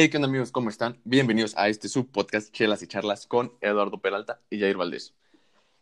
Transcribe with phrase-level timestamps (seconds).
[0.00, 0.52] Hey, ¿qué onda amigos?
[0.52, 0.96] ¿Cómo están?
[1.02, 5.12] Bienvenidos a este subpodcast Chelas y Charlas con Eduardo Peralta y Jair Valdés.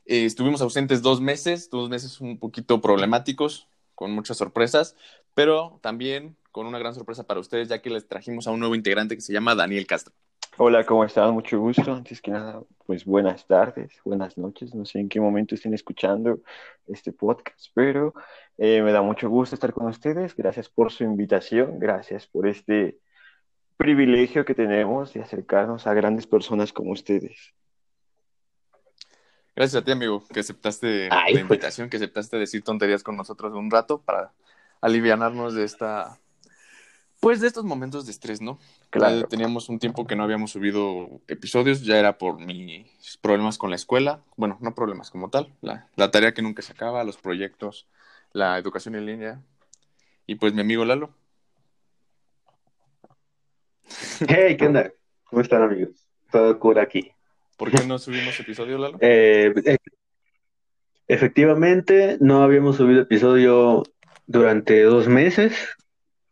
[0.07, 4.97] Eh, estuvimos ausentes dos meses, dos meses un poquito problemáticos, con muchas sorpresas,
[5.34, 8.75] pero también con una gran sorpresa para ustedes, ya que les trajimos a un nuevo
[8.75, 10.15] integrante que se llama Daniel Castro.
[10.57, 11.35] Hola, ¿cómo están?
[11.35, 11.93] Mucho gusto.
[11.93, 14.75] Antes que nada, pues buenas tardes, buenas noches.
[14.75, 16.41] No sé en qué momento estén escuchando
[16.87, 18.14] este podcast, pero
[18.57, 20.35] eh, me da mucho gusto estar con ustedes.
[20.35, 22.98] Gracias por su invitación, gracias por este
[23.77, 27.55] privilegio que tenemos de acercarnos a grandes personas como ustedes.
[29.55, 31.41] Gracias a ti, amigo, que aceptaste Ay, la pues.
[31.43, 34.33] invitación, que aceptaste decir tonterías con nosotros un rato para
[34.83, 36.19] alivianarnos de esta,
[37.20, 38.59] pues de estos momentos de estrés, ¿no?
[38.91, 39.20] Claro.
[39.20, 43.70] Eh, teníamos un tiempo que no habíamos subido episodios, ya era por mis problemas con
[43.70, 47.17] la escuela, bueno, no problemas como tal, la, la tarea que nunca se acaba, los
[47.17, 47.87] proyectos,
[48.33, 49.41] la educación en línea,
[50.27, 51.15] y pues mi amigo Lalo.
[54.29, 54.93] Hey, ¿qué onda?
[55.25, 56.07] ¿Cómo están, amigos?
[56.31, 57.11] Todo cura aquí.
[57.57, 58.98] ¿Por qué no subimos episodio, Lalo?
[59.01, 59.77] Eh, eh,
[61.09, 63.83] efectivamente, no habíamos subido episodio
[64.27, 65.56] durante dos meses.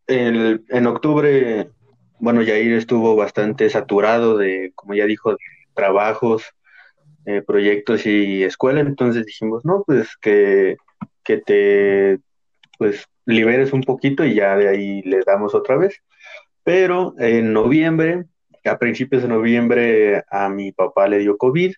[0.07, 1.71] El- en octubre,
[2.19, 5.39] bueno, Yair estuvo bastante saturado de, como ya dijo, de
[5.75, 6.45] trabajos,
[7.27, 8.81] eh, proyectos y escuela.
[8.81, 10.77] Entonces dijimos, no, pues que,
[11.25, 12.19] que te
[12.79, 16.03] pues liberes un poquito y ya de ahí le damos otra vez.
[16.65, 18.25] Pero en noviembre,
[18.65, 21.75] a principios de noviembre, a mi papá le dio COVID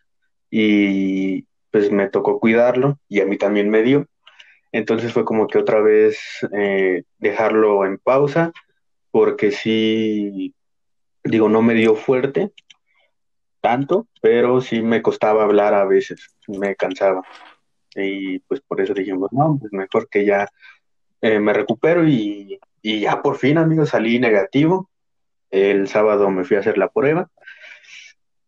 [0.50, 4.06] y pues me tocó cuidarlo y a mí también me dio.
[4.72, 6.18] Entonces fue como que otra vez
[6.52, 8.52] eh, dejarlo en pausa
[9.10, 10.54] porque sí,
[11.24, 12.52] digo, no me dio fuerte
[13.60, 17.22] tanto, pero sí me costaba hablar a veces, me cansaba.
[17.94, 20.48] Y pues por eso dijimos, no, pues mejor que ya
[21.26, 24.90] eh, me recupero y, y ya por fin, amigos, salí negativo.
[25.50, 27.30] El sábado me fui a hacer la prueba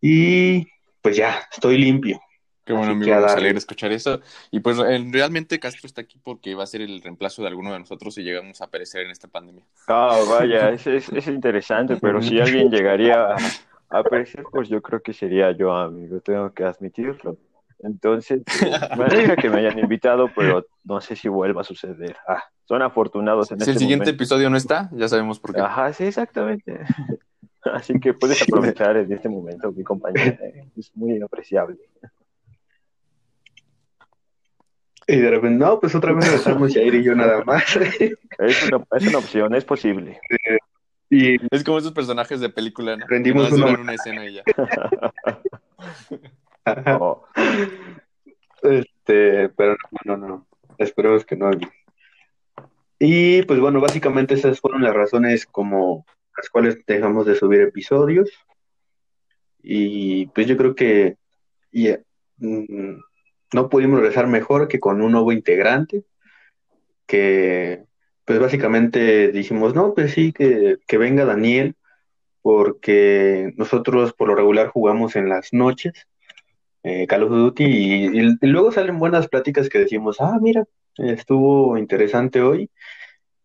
[0.01, 0.67] y
[1.01, 2.19] pues ya, estoy limpio.
[2.65, 4.21] Qué bueno, amigo, nos alegra escuchar eso.
[4.51, 7.73] Y pues eh, realmente Castro está aquí porque va a ser el reemplazo de alguno
[7.73, 9.63] de nosotros si llegamos a perecer en esta pandemia.
[9.87, 13.37] Ah, vaya, es, es, es interesante, pero si alguien llegaría a,
[13.89, 17.37] a aparecer, pues yo creo que sería yo, amigo, tengo que admitirlo.
[17.81, 18.61] Entonces, pues,
[18.97, 22.15] me alegra que me hayan invitado, pero no sé si vuelva a suceder.
[22.27, 24.15] Ah, son afortunados en Si el este siguiente momento.
[24.23, 25.61] episodio no está, ya sabemos por qué.
[25.61, 26.79] Ajá, sí, exactamente.
[27.63, 31.77] Así que puedes aprovechar en este momento mi compañía, eh, es muy apreciable.
[35.07, 37.63] Y de repente, no, pues otra vez regresamos Yair y yo nada más.
[38.39, 40.19] Es una, es una opción, es posible.
[41.09, 43.05] y Es como esos personajes de película, ¿no?
[43.07, 44.43] Rendimos una- una escena y ya.
[47.01, 47.25] Oh,
[48.61, 49.75] Este, pero
[50.05, 50.47] no, no, no.
[50.77, 51.51] Esperemos que no.
[52.99, 58.29] Y pues bueno, básicamente esas fueron las razones como las cuales dejamos de subir episodios.
[59.61, 61.17] Y pues yo creo que
[61.71, 61.89] y,
[62.37, 62.99] mm,
[63.53, 66.03] no pudimos regresar mejor que con un nuevo integrante.
[67.05, 67.83] Que
[68.25, 71.75] pues básicamente dijimos, no, pues sí, que, que venga Daniel,
[72.41, 76.08] porque nosotros por lo regular jugamos en las noches
[76.83, 80.65] eh, Call of Duty y, y- y luego salen buenas pláticas que decimos, ah, mira,
[80.97, 82.69] estuvo interesante hoy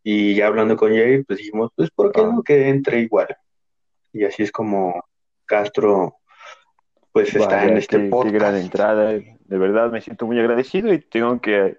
[0.02, 2.30] y ya hablando con Jair, pues dijimos, pues, ¿por qué Ah.
[2.32, 3.28] no que entre igual?
[4.12, 5.04] Y así es como
[5.46, 6.16] Castro,
[7.12, 8.34] pues, está en este qué, qué podcast.
[8.34, 9.12] gran entrada.
[9.12, 11.76] De verdad me siento muy agradecido y tengo que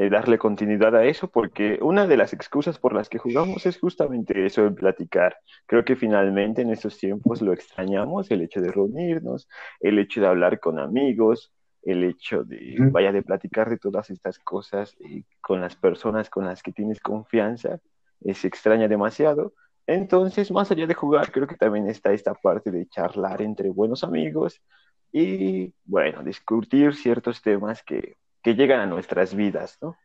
[0.00, 3.80] eh, darle continuidad a eso porque una de las excusas por las que jugamos es
[3.80, 5.36] justamente eso de platicar.
[5.66, 9.48] Creo que finalmente en estos tiempos lo extrañamos, el hecho de reunirnos,
[9.80, 14.38] el hecho de hablar con amigos, el hecho de, vaya, de platicar de todas estas
[14.38, 17.80] cosas eh, con las personas con las que tienes confianza,
[18.20, 19.52] eh, se extraña demasiado.
[19.84, 24.04] Entonces, más allá de jugar, creo que también está esta parte de charlar entre buenos
[24.04, 24.62] amigos
[25.10, 29.96] y, bueno, discutir ciertos temas que, que llegan a nuestras vidas, ¿no?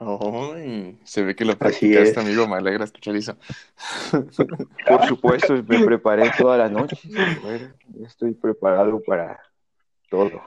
[0.00, 2.48] Ay, se ve que lo practicaste, amigo.
[2.48, 3.36] Me alegra escuchar eso.
[4.88, 6.96] Por supuesto, me preparé toda la noche.
[8.02, 9.40] Estoy preparado para
[10.10, 10.42] todo.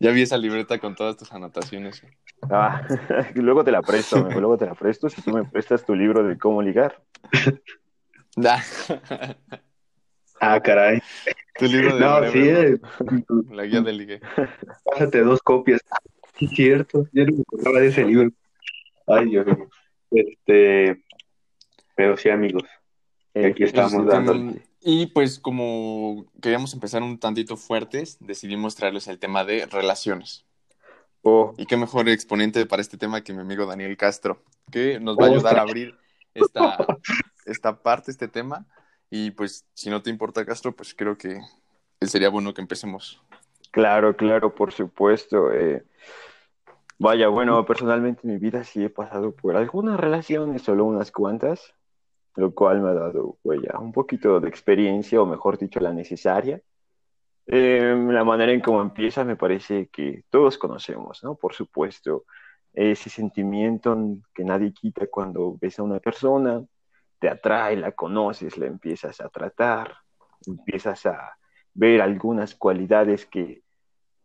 [0.00, 2.02] Ya vi esa libreta con todas tus anotaciones.
[2.50, 2.86] Ah,
[3.34, 6.22] luego te la presto, amigo, luego te la presto si tú me prestas tu libro
[6.24, 7.02] de cómo ligar.
[8.36, 8.60] Da.
[10.40, 11.00] Ah, caray.
[11.58, 13.40] tu libro de No, breve, sí, ¿no?
[13.40, 14.20] eh, La guía de ligue.
[14.84, 15.80] pásate dos copias.
[16.38, 18.30] Sí, cierto, yo no me acordaba de ese libro.
[19.06, 19.68] Ay, Dios mío.
[20.10, 21.04] Este,
[21.94, 22.64] pero sí, amigos.
[23.34, 24.62] Eh, Aquí estamos Este, dándole.
[24.80, 30.44] Y pues como queríamos empezar un tantito fuertes, decidimos traerles el tema de relaciones.
[31.22, 35.16] oh, Y qué mejor exponente para este tema que mi amigo Daniel Castro, que nos
[35.16, 35.94] va a ayudar a abrir
[36.34, 36.76] esta
[37.46, 38.66] esta parte, este tema.
[39.10, 41.40] Y pues, si no te importa, Castro, pues creo que
[42.00, 43.22] sería bueno que empecemos.
[43.70, 45.52] Claro, claro, por supuesto.
[45.52, 45.84] Eh,
[46.98, 51.74] vaya, bueno, personalmente en mi vida sí he pasado por algunas relaciones, solo unas cuantas,
[52.36, 56.60] lo cual me ha dado, huella, un poquito de experiencia, o mejor dicho, la necesaria.
[57.46, 61.34] Eh, la manera en cómo empieza me parece que todos conocemos, ¿no?
[61.34, 62.24] Por supuesto,
[62.72, 63.96] ese sentimiento
[64.34, 66.64] que nadie quita cuando ves a una persona,
[67.24, 69.94] te atrae, la conoces, la empiezas a tratar,
[70.46, 71.38] empiezas a
[71.72, 73.62] ver algunas cualidades que,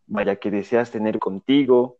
[0.05, 1.99] vaya, que deseas tener contigo.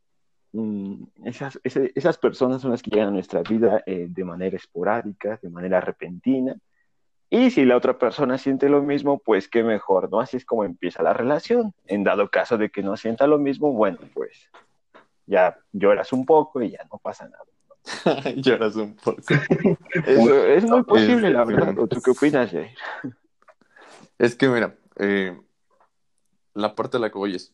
[0.51, 5.39] Mm, esas, esas, personas son las que llegan a nuestra vida eh, de manera esporádica,
[5.41, 6.53] de manera repentina,
[7.29, 10.19] y si la otra persona siente lo mismo, pues qué mejor, ¿no?
[10.19, 11.73] Así es como empieza la relación.
[11.85, 14.49] En dado caso de que no sienta lo mismo, bueno, pues
[15.27, 17.45] ya lloras un poco y ya no pasa nada.
[18.35, 19.21] lloras un poco.
[20.05, 21.75] Eso es muy posible, la verdad.
[21.89, 22.75] ¿Tú qué opinas, Jair?
[24.17, 25.39] Es que, mira, eh,
[26.53, 27.53] la parte de la que voy es,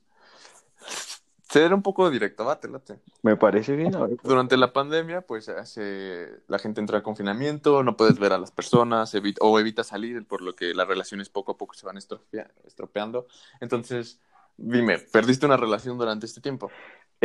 [1.62, 2.68] ser un poco directo, bate,
[3.22, 3.94] Me parece bien.
[4.24, 8.52] Durante la pandemia, pues hace, la gente entra a confinamiento, no puedes ver a las
[8.52, 13.28] personas o evita salir, por lo que las relaciones poco a poco se van estropeando.
[13.62, 14.20] Entonces,
[14.58, 16.70] dime, ¿perdiste una relación durante este tiempo?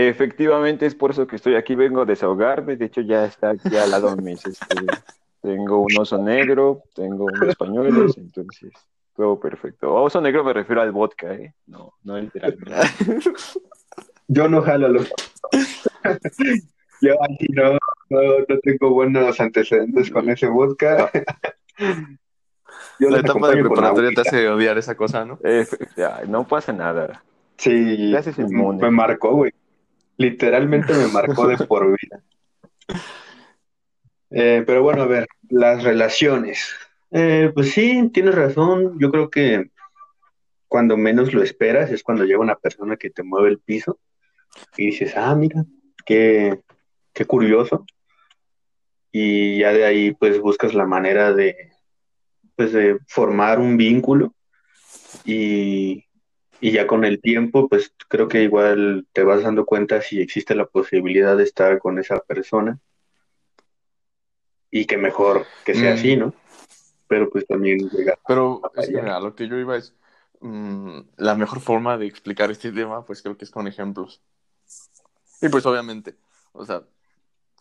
[0.09, 2.77] Efectivamente, es por eso que estoy aquí, vengo a desahogarme.
[2.77, 4.45] De hecho, ya está aquí al lado de mis.
[4.47, 4.67] Este,
[5.43, 8.73] tengo un oso negro, tengo unos pañuelos, entonces
[9.15, 9.93] todo perfecto.
[9.93, 11.55] Oso negro me refiero al vodka, ¿eh?
[11.67, 12.73] No, no literalmente.
[14.29, 15.13] Yo no jalo los.
[17.03, 17.73] Yo aquí no,
[18.11, 21.11] no, tengo buenos antecedentes con ese vodka.
[22.99, 25.39] Yo la etapa de preparatoria te hace odiar esa cosa, ¿no?
[26.29, 27.23] no pasa nada.
[27.57, 28.15] Sí,
[28.51, 29.53] me marcó, güey.
[30.21, 32.23] Literalmente me marcó de por vida.
[34.29, 36.75] Eh, pero bueno, a ver, las relaciones.
[37.11, 38.99] Eh, pues sí, tienes razón.
[39.01, 39.71] Yo creo que
[40.69, 43.99] cuando menos lo esperas es cuando llega una persona que te mueve el piso
[44.77, 45.65] y dices, ah, mira,
[46.05, 46.61] qué,
[47.15, 47.87] qué curioso.
[49.11, 51.73] Y ya de ahí pues buscas la manera de,
[52.57, 54.35] pues, de formar un vínculo
[55.25, 56.05] y,
[56.61, 60.55] y ya con el tiempo pues creo que igual te vas dando cuenta si existe
[60.55, 62.79] la posibilidad de estar con esa persona
[64.71, 66.21] y que mejor que sea así, mm.
[66.21, 66.35] ¿no?
[67.09, 68.19] Pero pues también llega.
[68.27, 69.95] Pero es que, a lo que yo iba es,
[70.41, 74.23] mm, la mejor forma de explicar este tema pues creo que es con ejemplos.
[75.43, 76.17] Y pues obviamente,
[76.53, 76.83] o sea,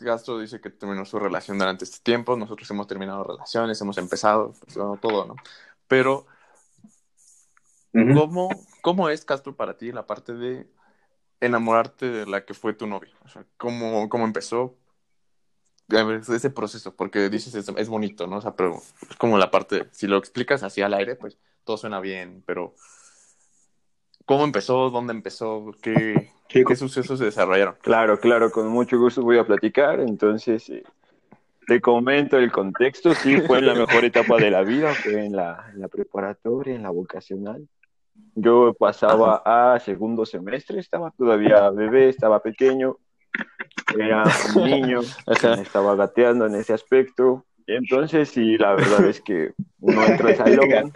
[0.05, 4.53] Castro dice que terminó su relación durante este tiempo, nosotros hemos terminado relaciones, hemos empezado,
[4.63, 5.35] pues, todo, ¿no?
[5.87, 6.25] Pero,
[7.91, 8.49] ¿cómo,
[8.81, 10.67] ¿cómo es, Castro, para ti la parte de
[11.39, 13.13] enamorarte de la que fue tu novia?
[13.25, 14.75] O sea, ¿cómo, cómo empezó?
[15.89, 18.37] ese proceso, porque dices es, es bonito, ¿no?
[18.37, 18.77] O sea, pero
[19.09, 22.75] es como la parte, si lo explicas así al aire, pues todo suena bien, pero
[24.25, 24.91] ¿cómo empezó?
[24.91, 25.71] ¿Dónde empezó?
[25.81, 27.75] ¿Qué, ¿Qué, sucesos se desarrollaron?
[27.81, 29.99] Claro, claro, con mucho gusto voy a platicar.
[29.99, 30.83] Entonces, eh,
[31.67, 33.13] te comento el contexto.
[33.13, 36.89] Sí, fue en la mejor etapa de la vida, fue en la, preparatoria, en la
[36.89, 37.67] vocacional.
[38.35, 42.97] Yo pasaba a segundo semestre, estaba todavía bebé, estaba pequeño,
[43.97, 44.23] era
[44.55, 47.45] un niño, estaba gateando en ese aspecto.
[47.67, 50.91] Entonces, sí, la verdad es que uno entra al salón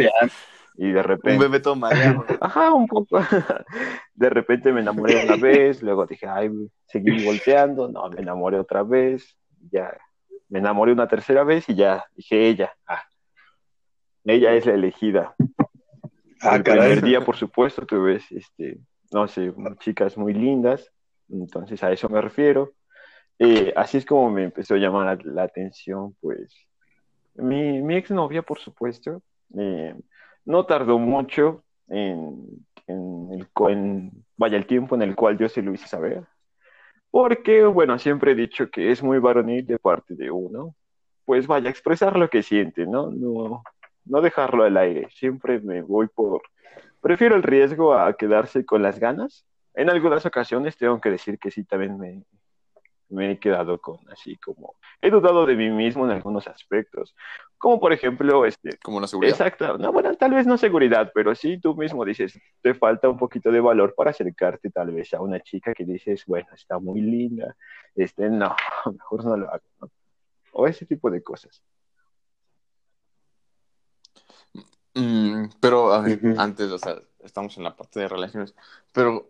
[0.75, 1.45] y de repente...
[1.45, 2.25] Un bebé mareado.
[2.41, 3.19] Ajá, un poco.
[4.15, 6.49] De repente me enamoré una vez, luego dije, ay,
[6.87, 9.37] seguí volteando, no, me enamoré otra vez,
[9.71, 9.95] ya,
[10.49, 13.03] me enamoré una tercera vez y ya, dije, ella, ah,
[14.25, 15.35] ella es la elegida.
[16.43, 18.77] Ah, El primer día, por supuesto, tú ves, este,
[19.11, 20.91] no sé, chicas muy lindas,
[21.29, 22.73] entonces a eso me refiero.
[23.39, 26.53] Eh, así es como me empezó a llamar la, atención, pues,
[27.35, 29.21] mi, mi exnovia, por supuesto,
[29.57, 29.95] eh,
[30.45, 33.47] no tardó mucho en, el,
[34.35, 36.25] vaya, el tiempo en el cual yo se lo hice saber.
[37.09, 40.75] Porque, bueno, siempre he dicho que es muy varonil de parte de uno.
[41.25, 43.09] Pues vaya, expresar lo que siente, ¿no?
[43.11, 43.63] No,
[44.05, 45.09] no dejarlo al aire.
[45.11, 46.41] Siempre me voy por...
[47.01, 49.45] Prefiero el riesgo a quedarse con las ganas.
[49.73, 52.23] En algunas ocasiones tengo que decir que sí, también me,
[53.13, 57.15] me he quedado con así como he dudado de mí mismo en algunos aspectos
[57.57, 61.35] como por ejemplo este como la seguridad exacto no bueno tal vez no seguridad pero
[61.35, 65.21] sí tú mismo dices te falta un poquito de valor para acercarte tal vez a
[65.21, 67.55] una chica que dices bueno está muy linda
[67.95, 68.55] este no
[68.91, 69.91] mejor no lo hago
[70.53, 71.61] o ese tipo de cosas
[74.95, 78.53] mm, pero a ver, antes o sea estamos en la parte de relaciones
[78.91, 79.29] pero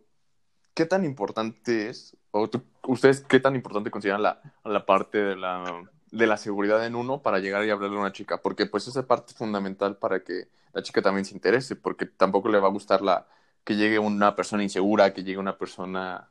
[0.74, 2.50] qué tan importante es o
[2.88, 7.24] ustedes qué tan importante consideran la, la parte de la de la seguridad en uno
[7.24, 10.48] para llegar y hablarle a una chica, porque pues esa parte es fundamental para que
[10.72, 13.25] la chica también se interese, porque tampoco le va a gustar la
[13.63, 16.29] que llegue una persona insegura, que llegue una persona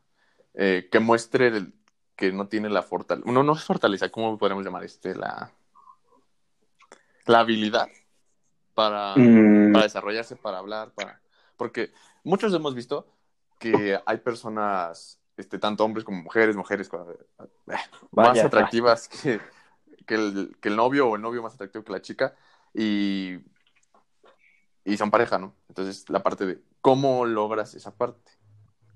[0.55, 1.75] eh, que muestre el,
[2.15, 5.17] que no tiene la fortaleza, no, no es fortaleza, ¿cómo podemos llamar este?
[5.17, 5.51] La,
[7.27, 7.89] la habilidad
[8.75, 11.21] para, Mm, para desarrollarse, para hablar, para...
[11.57, 11.93] Porque
[12.25, 13.07] muchos hemos visto
[13.59, 16.91] que hay personas, este, tanto hombres como mujeres, mujeres
[17.69, 17.75] eh,
[18.11, 19.41] más atractivas que,
[20.07, 22.35] que, el, que el novio o el novio más atractivo que la chica
[22.75, 23.39] y,
[24.85, 25.55] y son pareja, ¿no?
[25.69, 28.33] Entonces, la parte de cómo logras esa parte.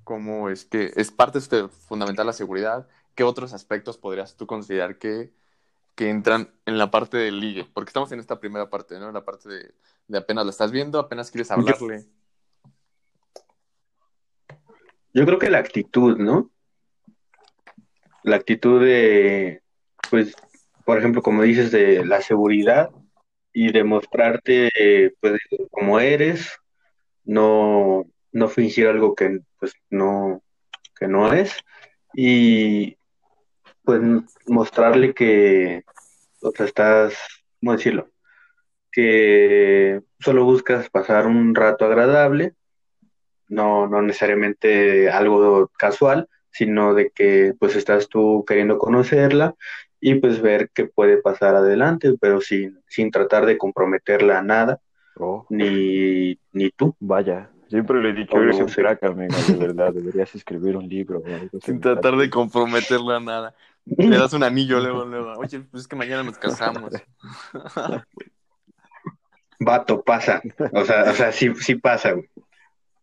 [0.04, 2.86] ¿Cómo es que es parte este, fundamental la seguridad?
[3.16, 5.32] ¿Qué otros aspectos podrías tú considerar que,
[5.96, 7.66] que entran en la parte del ligue?
[7.74, 9.08] Porque estamos en esta primera parte, ¿no?
[9.08, 9.74] En la parte de,
[10.06, 12.06] de apenas la estás viendo, apenas quieres hablarle.
[15.12, 16.50] Yo creo que la actitud, ¿no?
[18.22, 19.62] La actitud de,
[20.10, 20.36] pues,
[20.84, 22.90] por ejemplo, como dices, de la seguridad
[23.52, 24.70] y demostrarte,
[25.20, 26.58] pues, como eres,
[27.24, 30.42] no, no fingir algo que, pues, no,
[30.94, 31.56] que no es
[32.14, 32.98] y,
[33.86, 34.02] pues,
[34.46, 35.82] mostrarle que,
[36.42, 37.14] o sea, estás,
[37.60, 38.10] ¿cómo decirlo?
[38.92, 42.52] Que solo buscas pasar un rato agradable
[43.48, 49.54] no, no necesariamente algo casual, sino de que pues estás tú queriendo conocerla
[50.00, 54.80] y pues ver qué puede pasar adelante, pero sin, sin tratar de comprometerla a nada,
[55.18, 56.94] Oh, ni, ni tú.
[57.00, 57.48] vaya.
[57.68, 59.92] Siempre le he dicho, Oh, eres un crack, amigo, de verdad.
[59.94, 61.22] Deberías escribir un libro.
[61.62, 63.54] Sin tratar de comprometerle a nada.
[63.86, 65.32] Le das un anillo luego, luego.
[65.38, 66.92] Oye, pues es que mañana nos casamos.
[69.60, 70.42] Vato, pasa.
[70.72, 72.28] O sea, o sea, sí, sí pasa, güey.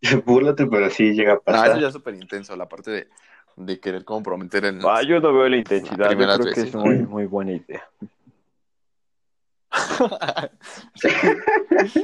[0.26, 1.72] Búrlate, pero sí llega a No, pasar.
[1.72, 3.08] eso ya es súper intenso, la parte de,
[3.56, 4.80] de querer comprometer en...
[4.86, 6.04] Ah, yo no veo la intensidad.
[6.04, 7.84] Yo primeras creo que es muy, muy buena idea.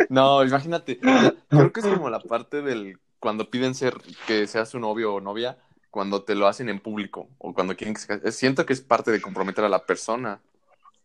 [0.10, 1.00] no, imagínate.
[1.04, 3.96] sea, creo que es como la parte del cuando piden ser
[4.26, 5.58] que seas su novio o novia,
[5.90, 8.32] cuando te lo hacen en público o cuando quieren que se case.
[8.32, 10.40] Siento que es parte de comprometer a la persona.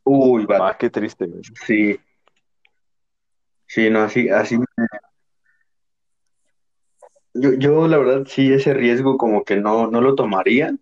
[0.04, 1.42] Uy, vato, Ah, qué triste, güey.
[1.66, 1.98] sí.
[3.66, 4.58] Sí, no, así, así.
[4.58, 4.64] me-
[7.36, 10.76] Yo, yo, la verdad, sí, ese riesgo como que no, no lo tomaría,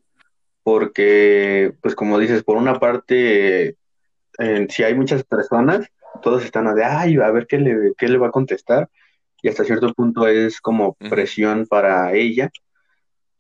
[0.63, 3.77] porque, pues como dices, por una parte,
[4.39, 5.87] eh, si hay muchas personas,
[6.23, 8.91] todos están a de, ay, a ver qué le, qué le va a contestar,
[9.43, 12.51] y hasta cierto punto es como presión para ella,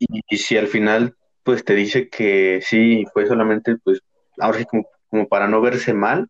[0.08, 4.00] y, y si al final, pues te dice que sí, fue solamente, pues,
[4.38, 6.28] ahora sí como, como para no verse mal,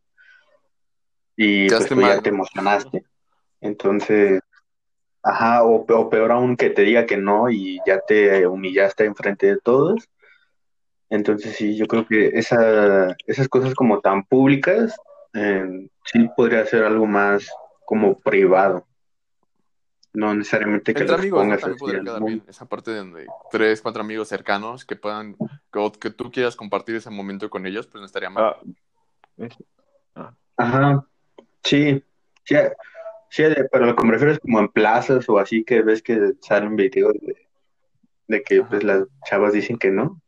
[1.37, 3.05] y pues ya te emocionaste,
[3.61, 4.41] entonces...
[5.25, 9.57] Ajá, o peor aún que te diga que no y ya te humillaste enfrente de
[9.61, 10.09] todos.
[11.11, 14.97] Entonces sí, yo creo que esa, esas cosas como tan públicas,
[15.33, 17.49] eh, sí podría ser algo más
[17.85, 18.85] como privado.
[20.15, 21.45] No necesariamente que Entre los amigos, ¿no?
[21.45, 22.37] pongas También así podría al quedar mundo.
[22.37, 22.51] bien.
[22.51, 25.37] Esa parte donde tres, cuatro amigos cercanos que puedan,
[25.71, 28.45] que, tú quieras compartir ese momento con ellos, pues no estaría mal.
[28.45, 28.61] Ah,
[29.39, 29.57] es-
[30.57, 31.07] Ajá,
[31.65, 32.05] sí,
[32.45, 32.57] sí,
[33.31, 33.43] sí,
[33.73, 36.77] pero lo que me refiero es como en plazas o así que ves que salen
[36.77, 37.49] videos de,
[38.29, 40.21] de que pues las chavas dicen que no.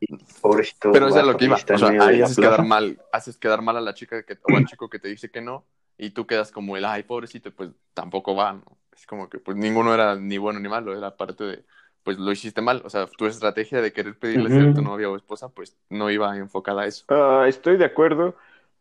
[0.00, 1.56] Y pobrecito Pero eso es a lo que iba.
[1.56, 4.56] O sea, de ahí haces quedar mal, haces quedar mal a la chica que, o
[4.56, 5.66] al chico que te dice que no,
[5.98, 8.78] y tú quedas como el, ay, pobrecito, pues tampoco va, ¿no?
[8.94, 11.64] Es como que pues ninguno era ni bueno ni malo, era parte de,
[12.02, 12.82] pues lo hiciste mal.
[12.84, 14.82] O sea, tu estrategia de querer pedirle ser tu Ujú.
[14.82, 17.06] novia o esposa, pues no iba enfocada a eso.
[17.08, 18.36] ah, estoy de acuerdo,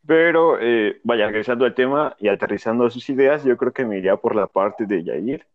[0.05, 4.17] pero eh, vaya, regresando al tema y aterrizando sus ideas, yo creo que me iría
[4.17, 5.45] por la parte de Yair.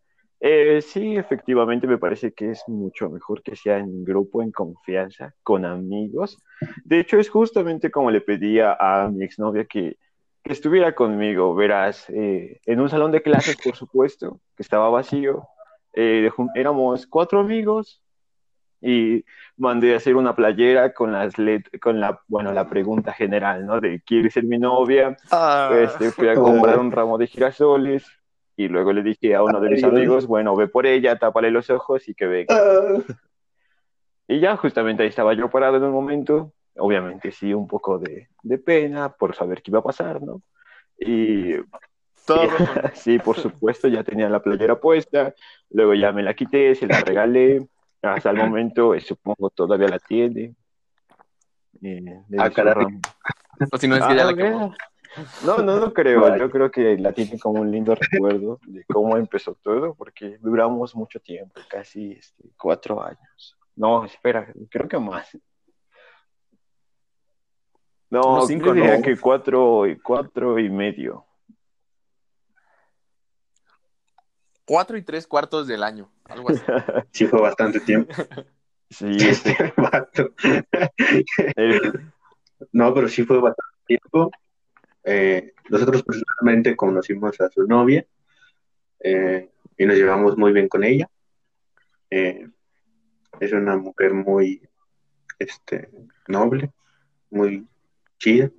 [0.41, 5.35] Eh, sí, efectivamente me parece que es mucho mejor que sea en grupo, en confianza,
[5.43, 6.37] con amigos.
[6.85, 9.97] De hecho, es justamente como le pedía a mi exnovia que
[10.51, 15.43] estuviera conmigo, verás, eh, en un salón de clases, por supuesto, que estaba vacío.
[15.93, 18.01] Eh, éramos cuatro amigos
[18.81, 19.25] y
[19.57, 23.79] mandé a hacer una playera con las let- con la, bueno, la pregunta general, ¿no?
[23.81, 25.17] De ¿quieres ser mi novia?
[25.83, 28.05] Este, fui a comprar un ramo de girasoles
[28.55, 31.69] y luego le dije a uno de mis amigos, bueno, ve por ella, tápale los
[31.69, 32.55] ojos y que venga.
[32.55, 32.97] Ah,
[34.27, 38.29] Y ya justamente ahí estaba yo parado en un momento, obviamente sí, un poco de,
[38.43, 40.41] de pena por saber qué iba a pasar, ¿no?
[40.97, 41.55] Y
[42.25, 42.41] Todo
[42.93, 45.33] sí, por supuesto, ya tenía la playera puesta,
[45.69, 47.67] luego ya me la quité, se la regalé,
[48.01, 50.55] hasta el momento eh, supongo todavía la tiene.
[51.81, 52.49] Eh, Ah.
[53.71, 54.73] O si no es que ya Ah, la quemó.
[55.43, 56.37] No, no, no creo.
[56.37, 60.95] Yo creo que la tiene como un lindo recuerdo de cómo empezó todo, porque duramos
[60.95, 63.57] mucho tiempo, casi este, cuatro años.
[63.75, 65.37] No, espera, creo que más.
[68.09, 69.03] No, Unos cinco, diría ¿no?
[69.03, 71.25] que cuatro, y cuatro y medio.
[74.65, 76.61] Cuatro y tres cuartos del año, algo así.
[77.11, 78.13] Sí fue bastante tiempo.
[78.89, 80.33] Sí, este, vato.
[82.71, 84.31] No, pero sí fue bastante tiempo.
[85.03, 88.05] Eh, nosotros personalmente conocimos a su novia
[88.99, 91.09] eh, y nos llevamos muy bien con ella.
[92.09, 92.47] Eh,
[93.39, 94.67] es una mujer muy
[95.37, 95.89] este,
[96.27, 96.71] noble,
[97.29, 97.67] muy
[98.19, 98.49] chida.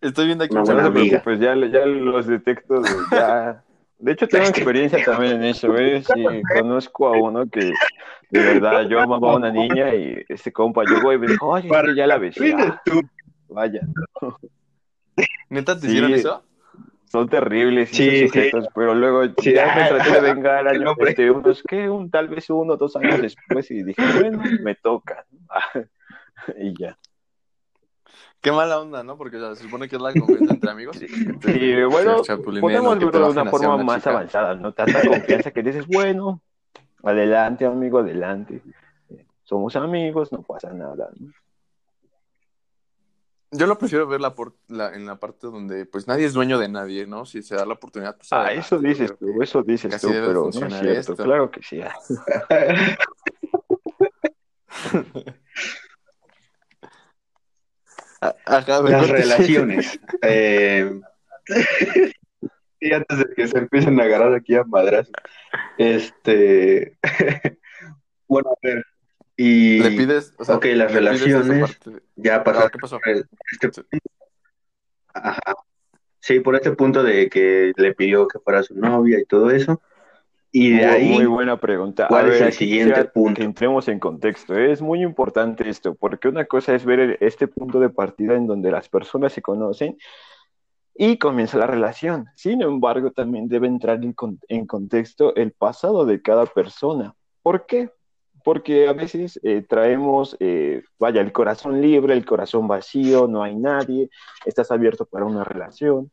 [0.00, 3.62] Estoy viendo aquí no te preocupes, ya, ya los detecto, de- ya.
[3.98, 6.02] De hecho, tengo experiencia también en eso, ¿eh?
[6.02, 7.60] Sí, conozco a uno que
[8.30, 11.68] de verdad yo amaba a una niña y este compa llegó y me dijo, oye,
[11.70, 12.52] es que ya la besé.
[12.54, 12.82] Ah,
[13.48, 13.80] vaya,
[15.48, 15.86] ¿Neta te Sí.
[15.88, 16.42] hicieron eso?
[17.06, 18.26] son terribles Sí, esos sí.
[18.26, 21.10] sujetos, pero luego Sí, ya me traté de vengar hombre.
[21.10, 21.88] este, unos, ¿qué?
[21.88, 25.24] Un, tal vez uno o dos años después y dije, bueno, me toca.
[26.58, 26.98] y ya.
[28.44, 29.16] Qué mala onda, ¿no?
[29.16, 30.98] Porque o sea, se supone que es la confianza entre amigos.
[30.98, 32.22] Te- Sí, bueno,
[32.60, 34.10] podemos verlo de una forma una más chica.
[34.10, 34.74] avanzada, ¿no?
[34.74, 36.42] Tanta confianza que dices, bueno,
[37.02, 38.60] adelante, amigo, adelante.
[39.44, 41.08] Somos amigos, no pasa nada.
[41.18, 41.32] ¿no?
[43.50, 46.58] Yo lo prefiero ver la por- la- en la parte donde pues nadie es dueño
[46.58, 47.24] de nadie, ¿no?
[47.24, 50.48] Si se da la oportunidad, pues Ah, eso dices tú, eso dices tú, pero no
[50.50, 51.24] es funcionar cierto, esto.
[51.24, 51.80] claro que sí.
[58.46, 59.98] Ajá, Las relaciones.
[60.22, 61.00] Eh,
[62.80, 65.10] y antes de que se empiecen a agarrar aquí a madras.
[65.78, 66.98] Este.
[68.28, 68.84] bueno, a ver.
[69.36, 71.78] Y Le pides, o sea, Ok, las relaciones.
[72.14, 73.00] ya Ah, pasar ¿Qué pasó?
[73.04, 73.82] este
[75.12, 75.40] Ajá.
[76.20, 79.82] Sí, por este punto de que le pidió que fuera su novia y todo eso.
[80.56, 82.06] Y de ahí, Muy buena pregunta.
[82.06, 83.40] ¿cuál A es ver, el aquí siguiente punto?
[83.40, 84.56] Que entremos en contexto.
[84.56, 88.46] Es muy importante esto, porque una cosa es ver el- este punto de partida en
[88.46, 89.96] donde las personas se conocen
[90.94, 92.26] y comienza la relación.
[92.36, 93.98] Sin embargo, también debe entrar
[94.48, 97.14] en contexto el pasado de cada persona.
[97.42, 97.90] ¿Por qué?
[98.44, 103.56] Porque a veces eh, traemos, eh, vaya, el corazón libre, el corazón vacío, no hay
[103.56, 104.08] nadie,
[104.46, 106.12] estás abierto para una relación.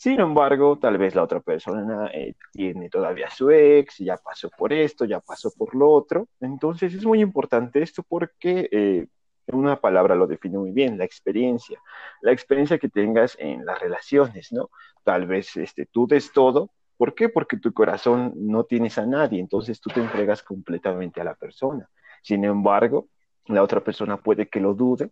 [0.00, 4.72] Sin embargo, tal vez la otra persona eh, tiene todavía su ex, ya pasó por
[4.72, 6.26] esto, ya pasó por lo otro.
[6.40, 9.08] Entonces es muy importante esto porque eh,
[9.48, 11.78] una palabra lo define muy bien, la experiencia.
[12.22, 14.70] La experiencia que tengas en las relaciones, ¿no?
[15.04, 16.70] Tal vez este, tú des todo.
[16.96, 17.28] ¿Por qué?
[17.28, 21.90] Porque tu corazón no tienes a nadie, entonces tú te entregas completamente a la persona.
[22.22, 23.08] Sin embargo,
[23.48, 25.10] la otra persona puede que lo dude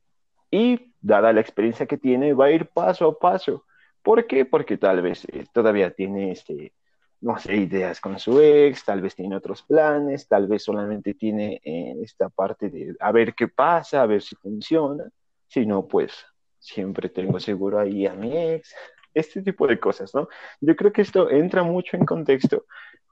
[0.51, 3.67] y, dada la experiencia que tiene, va a ir paso a paso.
[4.03, 4.45] ¿Por qué?
[4.45, 6.73] Porque tal vez eh, todavía tiene, este,
[7.21, 11.61] no sé, ideas con su ex, tal vez tiene otros planes, tal vez solamente tiene
[11.65, 15.05] eh, esta parte de a ver qué pasa, a ver si funciona.
[15.47, 16.27] Si no, pues
[16.59, 18.75] siempre tengo seguro ahí a mi ex.
[19.15, 20.29] Este tipo de cosas, ¿no?
[20.61, 22.67] Yo creo que esto entra mucho en contexto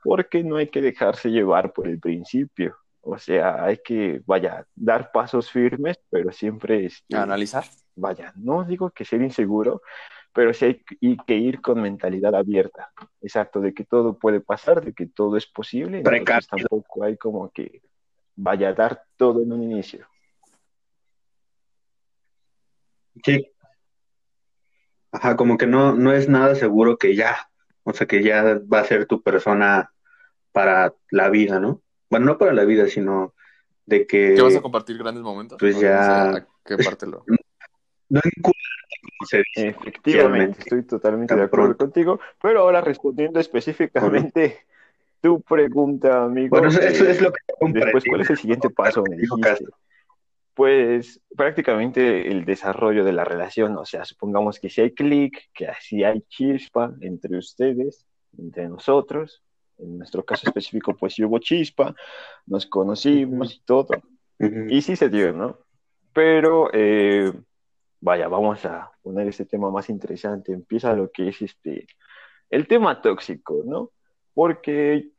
[0.04, 2.76] porque no hay que dejarse llevar por el principio.
[3.00, 7.64] O sea, hay que, vaya, dar pasos firmes, pero siempre, este, Analizar.
[7.94, 9.82] vaya, no digo que ser inseguro,
[10.36, 12.92] pero sí hay y que ir con mentalidad abierta.
[13.22, 16.02] Exacto, de que todo puede pasar, de que todo es posible.
[16.04, 17.80] Entonces tampoco hay como que
[18.34, 20.06] vaya a dar todo en un inicio.
[23.24, 23.50] Sí.
[25.10, 27.48] Ajá, como que no, no es nada seguro que ya,
[27.84, 29.90] o sea, que ya va a ser tu persona
[30.52, 31.80] para la vida, ¿no?
[32.10, 33.32] Bueno, no para la vida, sino
[33.86, 35.56] de que ¿Que vas a compartir grandes momentos?
[35.58, 37.24] pues ya- no sé, ¿A qué parte lo...?
[38.08, 39.68] no vincularte, como se dice.
[39.68, 41.84] Efectivamente, estoy totalmente de acuerdo pronto.
[41.84, 44.60] contigo, pero ahora respondiendo específicamente
[45.20, 46.50] tu pregunta, amigo.
[46.50, 47.38] Bueno, eso, eso eh, es lo que
[47.72, 49.02] Después, ¿cuál es el siguiente paso?
[49.08, 49.66] Me dijiste.
[50.54, 55.68] Pues prácticamente el desarrollo de la relación, o sea, supongamos que si hay clic, que
[55.80, 58.06] si hay chispa entre ustedes,
[58.38, 59.42] entre nosotros,
[59.78, 61.94] en nuestro caso específico, pues sí hubo chispa,
[62.46, 63.88] nos conocimos y todo,
[64.38, 65.58] y sí se dio, ¿no?
[66.14, 67.32] Pero, eh,
[68.00, 71.86] vaya, vamos a poner este tema más interesante, empieza lo que es este,
[72.50, 73.90] el tema tóxico, ¿no?
[74.34, 75.10] Porque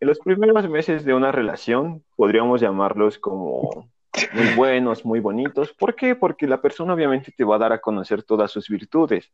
[0.00, 3.90] en los primeros meses de una relación podríamos llamarlos como
[4.32, 5.72] muy buenos, muy bonitos.
[5.72, 6.14] ¿Por qué?
[6.14, 9.30] Porque la persona obviamente te va a dar a conocer todas sus virtudes.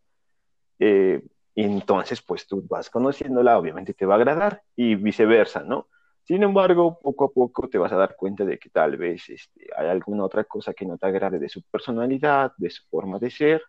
[0.78, 1.22] Eh,
[1.54, 5.88] entonces, pues tú vas conociéndola, obviamente te va a agradar y viceversa, ¿no?
[6.26, 9.68] Sin embargo, poco a poco te vas a dar cuenta de que tal vez este,
[9.76, 13.30] hay alguna otra cosa que no te agrade de su personalidad, de su forma de
[13.30, 13.62] ser,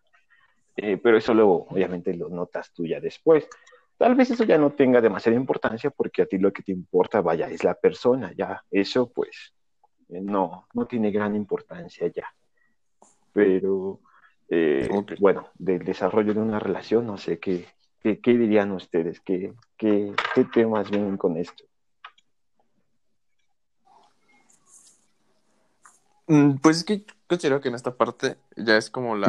[0.74, 3.48] eh, pero eso luego obviamente lo notas tú ya después.
[3.96, 7.20] Tal vez eso ya no tenga demasiada importancia porque a ti lo que te importa,
[7.20, 8.60] vaya, es la persona, ya.
[8.72, 9.54] Eso pues
[10.08, 12.26] eh, no, no tiene gran importancia ya.
[13.32, 14.00] Pero
[14.48, 14.88] eh,
[15.20, 17.66] bueno, del desarrollo de una relación, no sé, ¿qué,
[18.02, 19.20] qué, dirían ustedes?
[19.20, 21.67] ¿Qué, qué, qué temas vienen con esto?
[26.60, 29.28] Pues es que considero que en esta parte ya es como la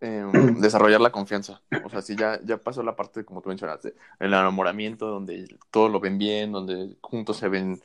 [0.00, 1.60] em, desarrollar la confianza.
[1.84, 5.88] O sea, si ya, ya pasó la parte, como tú mencionaste, el enamoramiento, donde todo
[5.88, 7.80] lo ven bien, donde juntos se ven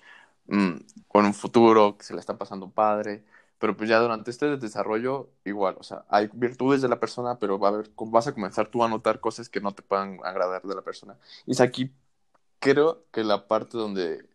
[0.48, 0.72] mm,
[1.08, 3.24] con un futuro, que se le está pasando padre.
[3.60, 7.60] Pero pues ya durante este desarrollo, igual, o sea, hay virtudes de la persona, pero
[7.60, 10.62] va a haber, vas a comenzar tú a notar cosas que no te puedan agradar
[10.64, 11.18] de la persona.
[11.46, 11.92] Y es aquí,
[12.60, 14.26] creo que la parte donde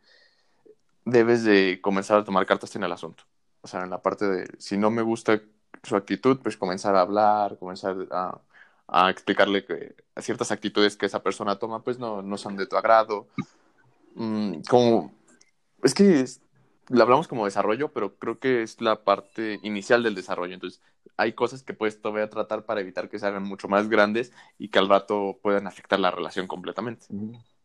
[1.04, 3.24] debes de comenzar a tomar cartas en el asunto.
[3.60, 5.40] O sea, en la parte de, si no me gusta
[5.82, 8.40] su actitud, pues comenzar a hablar, comenzar a,
[9.10, 13.26] explicarle que ciertas actitudes que esa persona toma, pues no, no son de tu agrado.
[14.14, 15.12] Mm, como,
[15.82, 16.24] es que
[16.88, 20.54] le hablamos como desarrollo, pero creo que es la parte inicial del desarrollo.
[20.54, 20.82] Entonces,
[21.16, 24.68] hay cosas que puedes todavía tratar para evitar que se hagan mucho más grandes y
[24.68, 27.06] que al rato puedan afectar la relación completamente.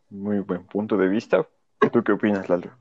[0.09, 1.45] Muy buen punto de vista.
[1.91, 2.71] ¿Tú qué opinas, Lalo?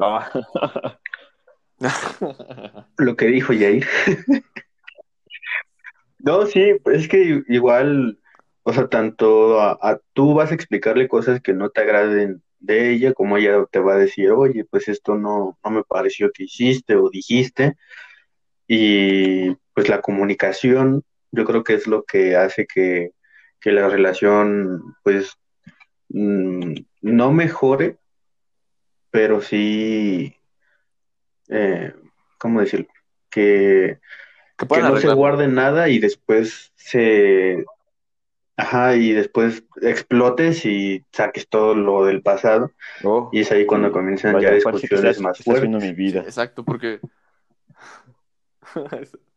[2.98, 3.86] Lo que dijo Jair.
[6.18, 8.18] no, sí, es que igual,
[8.62, 13.14] o sea, tanto a, tú vas a explicarle cosas que no te agraden de ella,
[13.14, 16.96] como ella te va a decir, oye, pues esto no, no me pareció que hiciste
[16.96, 17.76] o dijiste.
[18.68, 23.10] Y pues la comunicación, yo creo que es lo que hace que,
[23.60, 25.36] que la relación, pues,
[26.10, 27.98] mm, no mejore,
[29.10, 30.36] pero sí,
[31.48, 31.94] eh,
[32.38, 32.86] ¿cómo decirlo?
[33.28, 33.98] Que,
[34.56, 37.64] que, no se guarde nada y después se...
[38.56, 42.72] Ajá, y después explotes y saques todo lo del pasado.
[43.02, 45.70] Oh, y es ahí cuando comienzan ya discusiones más fuertes.
[45.70, 46.20] mi vida.
[46.20, 47.00] Exacto, porque...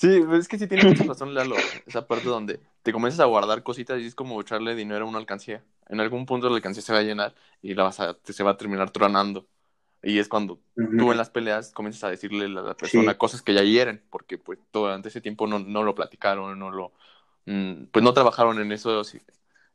[0.00, 1.56] Sí, es que sí tiene mucha razón, Lalo.
[1.84, 5.18] Esa parte donde te comienzas a guardar cositas y es como echarle dinero a una
[5.18, 5.62] alcancía.
[5.88, 8.52] En algún punto la alcancía se va a llenar y la vas a, se va
[8.52, 9.46] a terminar tronando.
[10.02, 13.52] Y es cuando tú en las peleas comienzas a decirle a la persona cosas que
[13.52, 16.92] ya hieren, porque pues durante ese tiempo no, no lo platicaron, no lo,
[17.44, 19.14] mm, pues no trabajaron en esos,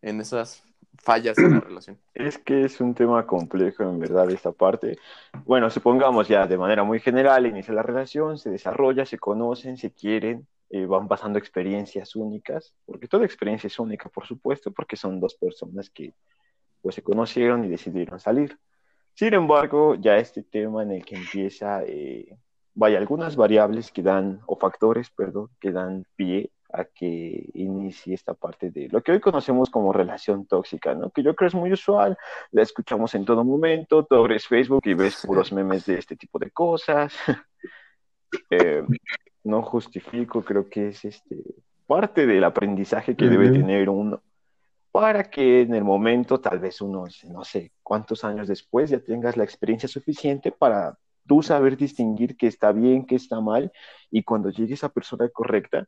[0.01, 0.63] en esas
[0.97, 1.99] fallas en la relación.
[2.15, 4.97] Es que es un tema complejo, en verdad, esta parte.
[5.45, 9.91] Bueno, supongamos ya de manera muy general, inicia la relación, se desarrolla, se conocen, se
[9.91, 15.19] quieren, eh, van pasando experiencias únicas, porque toda experiencia es única, por supuesto, porque son
[15.19, 16.13] dos personas que
[16.81, 18.57] pues se conocieron y decidieron salir.
[19.13, 22.37] Sin embargo, ya este tema en el que empieza, eh,
[22.73, 28.33] vaya, algunas variables que dan, o factores, perdón, que dan pie a que inicie esta
[28.33, 31.09] parte de lo que hoy conocemos como relación tóxica, ¿no?
[31.11, 32.17] Que yo creo es muy usual,
[32.51, 36.39] la escuchamos en todo momento, tú abres Facebook y ves puros memes de este tipo
[36.39, 37.13] de cosas.
[38.49, 38.83] Eh,
[39.45, 41.43] no justifico, creo que es este
[41.87, 44.21] parte del aprendizaje que debe tener uno
[44.95, 49.35] para que en el momento, tal vez unos, no sé, cuántos años después, ya tengas
[49.35, 53.73] la experiencia suficiente para tú saber distinguir qué está bien, qué está mal,
[54.09, 55.85] y cuando llegue esa persona correcta,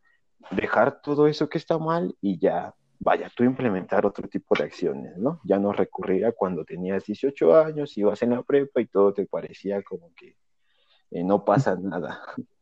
[0.52, 5.16] dejar todo eso que está mal y ya, vaya, tú implementar otro tipo de acciones,
[5.16, 5.40] ¿no?
[5.46, 9.26] Ya no recurrir a cuando tenías 18 años, ibas en la prepa y todo te
[9.26, 10.36] parecía como que
[11.12, 12.20] eh, no pasa nada.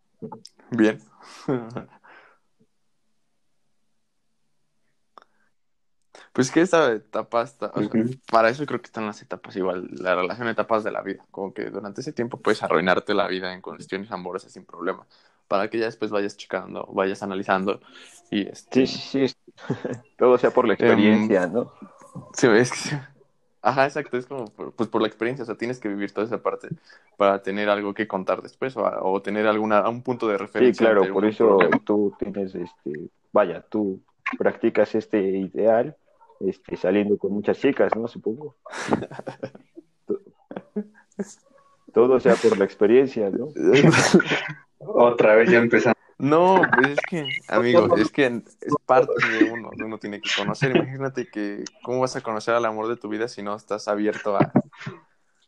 [0.72, 1.00] Bien.
[6.36, 7.72] Pues que esta etapa está,
[8.30, 11.54] para eso creo que están las etapas igual, la relación etapas de la vida, como
[11.54, 15.08] que durante ese tiempo puedes arruinarte la vida en cuestiones amorosas sin problema
[15.48, 17.80] para que ya después vayas checando, vayas analizando
[18.32, 18.86] y este...
[18.86, 19.36] Sí, sí, sí.
[20.18, 21.72] Todo sea por la experiencia, em, ¿no?
[22.34, 23.15] Sí, es que...
[23.66, 26.40] Ajá, exacto, es como pues por la experiencia, o sea, tienes que vivir toda esa
[26.40, 26.70] parte
[27.18, 30.86] para tener algo que contar después o, tener alguna un punto de referencia.
[30.86, 34.00] Sí, claro, por eso tú tienes este, vaya, tú
[34.38, 35.98] practicas este ideal
[36.42, 38.08] este, saliendo con muchas chicas, ¿no?
[38.08, 38.56] Supongo.
[41.92, 43.48] Todo sea por la experiencia, ¿no?
[44.78, 45.95] Otra vez ya empezamos.
[46.18, 50.76] No, pues es que, amigo, es que es parte de uno, uno tiene que conocer.
[50.76, 54.38] Imagínate que, ¿cómo vas a conocer al amor de tu vida si no estás abierto
[54.38, 54.52] a.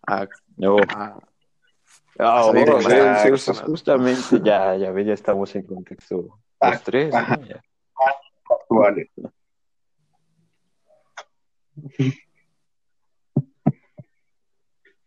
[0.07, 0.27] a,
[0.57, 0.77] no.
[0.89, 1.19] a,
[3.65, 7.13] justamente ya, ya ve, ya estamos en contexto los tres.
[8.69, 9.11] Vale.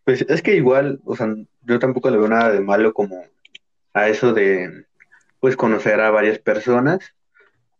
[0.05, 3.23] Pues es que igual, o sea, yo tampoco le veo nada de malo como
[3.93, 4.87] a eso de
[5.41, 7.15] pues conocer a varias personas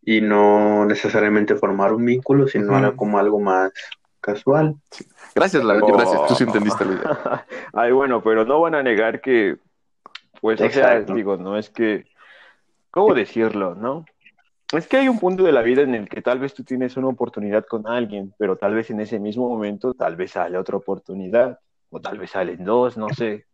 [0.03, 3.73] y no necesariamente formar un vínculo, sino como algo más
[4.21, 4.77] casual.
[5.35, 7.47] Gracias, la gracias, tú sí entendiste la idea.
[7.73, 9.59] Ay, bueno, pero no van a negar que
[10.41, 12.07] Pues, o sea, digo, no es que,
[12.91, 14.05] ¿cómo decirlo, no?
[14.73, 16.97] Es que hay un punto de la vida en el que tal vez tú tienes
[16.97, 20.77] una oportunidad con alguien, pero tal vez en ese mismo momento tal vez sale otra
[20.77, 21.59] oportunidad,
[21.91, 23.47] o tal vez salen dos, no sé.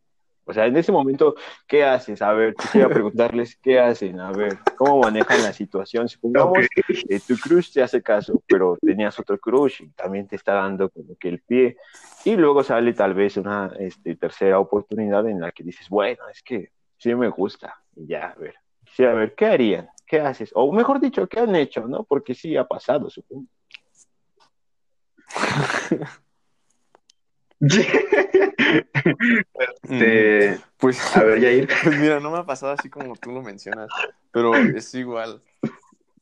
[0.48, 1.34] O sea, en ese momento,
[1.66, 2.22] ¿qué haces?
[2.22, 4.20] A ver, quisiera preguntarles, ¿qué hacen?
[4.20, 6.08] A ver, ¿cómo manejan la situación?
[6.08, 10.54] Supongamos que tu crush te hace caso, pero tenías otro crush y también te está
[10.54, 11.76] dando como que el pie,
[12.24, 16.40] y luego sale tal vez una este, tercera oportunidad en la que dices, bueno, es
[16.44, 18.54] que sí me gusta, y ya, a ver,
[18.84, 19.88] quisiera ver, ¿qué harían?
[20.06, 20.52] ¿Qué haces?
[20.54, 21.88] O mejor dicho, ¿qué han hecho?
[21.88, 22.04] ¿No?
[22.04, 23.46] Porque sí ha pasado, supongo.
[29.82, 31.68] este, pues, a ver, Jair.
[31.82, 33.88] Pues mira, no me ha pasado así como tú lo mencionas,
[34.30, 35.42] pero es igual.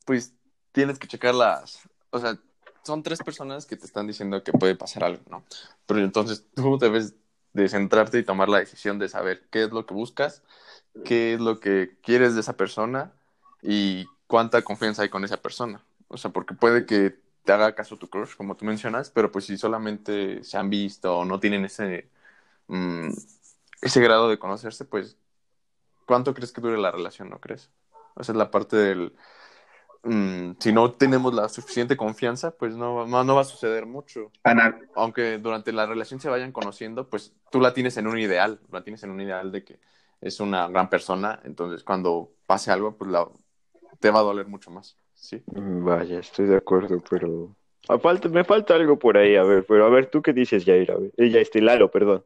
[0.05, 0.33] Pues
[0.71, 1.81] tienes que checar las.
[2.11, 2.37] O sea,
[2.83, 5.43] son tres personas que te están diciendo que puede pasar algo, ¿no?
[5.85, 7.15] Pero entonces tú debes
[7.53, 10.43] de centrarte y tomar la decisión de saber qué es lo que buscas,
[11.03, 13.13] qué es lo que quieres de esa persona
[13.61, 15.83] y cuánta confianza hay con esa persona.
[16.07, 19.45] O sea, porque puede que te haga caso tu crush, como tú mencionas, pero pues
[19.45, 22.09] si solamente se han visto o no tienen ese,
[22.67, 23.09] mm,
[23.81, 25.17] ese grado de conocerse, pues,
[26.07, 27.69] ¿cuánto crees que dure la relación, no crees?
[28.15, 29.15] O sea, es la parte del...
[30.03, 34.31] Mm, si no tenemos la suficiente confianza, pues no, no, va a suceder mucho.
[34.43, 34.79] Ana.
[34.95, 38.83] Aunque durante la relación se vayan conociendo, pues tú la tienes en un ideal, la
[38.83, 39.79] tienes en un ideal de que
[40.21, 43.27] es una gran persona, entonces cuando pase algo, pues la,
[43.99, 44.97] te va a doler mucho más.
[45.15, 45.41] Sí.
[45.47, 47.55] Vaya, estoy de acuerdo, pero
[48.01, 50.91] falta, me falta algo por ahí, a ver, pero a ver, ¿tú qué dices, Jair?
[50.91, 52.23] A ver, ella, este, Lalo, perdón.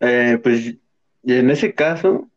[0.00, 0.76] Eh, pues
[1.22, 2.28] en ese caso,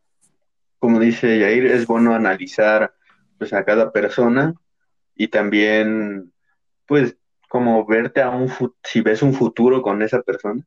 [0.78, 2.94] como dice Jair, es bueno analizar
[3.40, 4.54] pues, a cada persona
[5.16, 6.32] y también,
[6.86, 7.18] pues,
[7.50, 8.52] como verte a un,
[8.84, 10.64] si ves un futuro con esa persona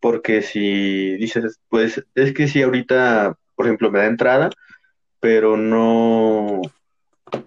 [0.00, 4.50] porque si dices, pues es que si ahorita, por ejemplo, me da entrada,
[5.20, 6.62] pero no,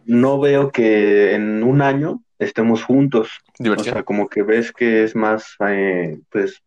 [0.05, 3.41] no veo que en un año estemos juntos.
[3.59, 6.61] O sea, como que ves que es más, eh, pues,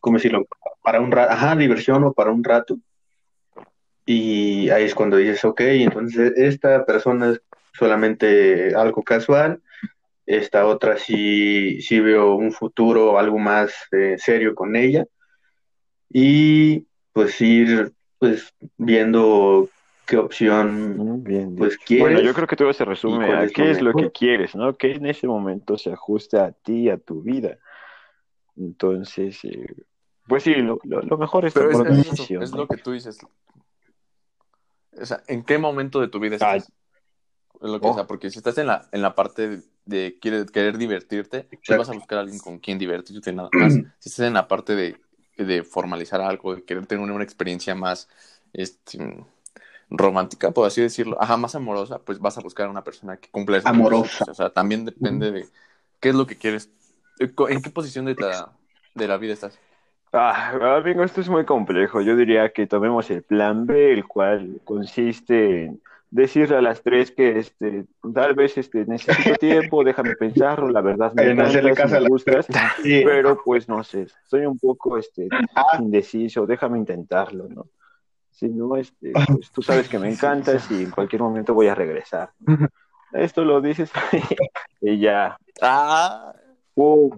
[0.00, 0.46] ¿cómo decirlo?
[0.82, 2.76] Para un rato, ajá, diversión o para un rato.
[4.04, 7.42] Y ahí es cuando dices, ok, entonces esta persona es
[7.74, 9.60] solamente algo casual,
[10.26, 15.06] esta otra sí, sí veo un futuro, algo más eh, serio con ella
[16.10, 19.68] y pues ir pues viendo
[20.06, 22.04] qué opción bien, pues quieres.
[22.06, 24.76] Bueno, yo creo que todo se resume a qué es lo que quieres, ¿no?
[24.76, 27.58] Que en ese momento se ajuste a ti, a tu vida.
[28.56, 29.66] Entonces, eh,
[30.26, 32.42] pues sí, lo, lo, mejor es Pero tomar es, decisión.
[32.42, 33.18] Es, lo que tú dices.
[35.00, 36.72] O sea, ¿en qué momento de tu vida estás?
[37.60, 38.06] Es lo que, sea, oh.
[38.06, 42.18] porque si estás en la, en la parte de, querer divertirte, pues vas a buscar
[42.18, 43.74] a alguien con quien divertirte nada más.
[43.74, 45.00] si estás en la parte de
[45.44, 48.08] de formalizar algo, de querer tener una experiencia más
[48.52, 49.24] este,
[49.90, 53.30] romántica, por así decirlo, ajá, más amorosa, pues vas a buscar a una persona que
[53.30, 54.24] cumpla esa Amorosa.
[54.28, 55.46] O sea, también depende de
[56.00, 56.70] qué es lo que quieres,
[57.20, 58.52] eh, en qué posición de la,
[58.94, 59.58] de la vida estás.
[60.12, 62.00] Ah, amigo, esto es muy complejo.
[62.00, 67.10] Yo diría que tomemos el plan B, el cual consiste en decirle a las tres
[67.10, 72.46] que este tal vez este necesito tiempo, déjame pensarlo, la verdad me, encanta, me gustas,
[72.82, 75.78] pero pues no sé, soy un poco este ah.
[75.78, 77.66] indeciso, déjame intentarlo, ¿no?
[78.30, 81.74] Si no, este, pues, tú sabes que me encantas y en cualquier momento voy a
[81.74, 82.30] regresar.
[83.12, 83.90] Esto lo dices
[84.80, 85.36] y ya.
[85.60, 86.32] Ah.
[86.74, 87.10] Uh.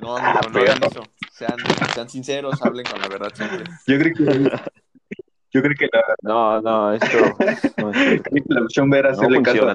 [0.00, 1.02] No, no, no, no eso.
[1.32, 1.56] Sean,
[1.92, 3.64] sean sinceros, hablen con la verdad siempre.
[3.86, 4.50] Yo creo que
[5.50, 6.02] yo creo que la...
[6.22, 7.18] No, no, esto...
[7.78, 7.92] No,
[8.46, 9.74] la opción ver hacerle caso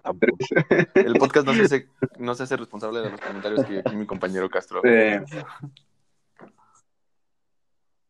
[0.93, 1.87] El podcast no se, hace,
[2.19, 4.81] no se hace responsable de los comentarios que aquí mi compañero Castro.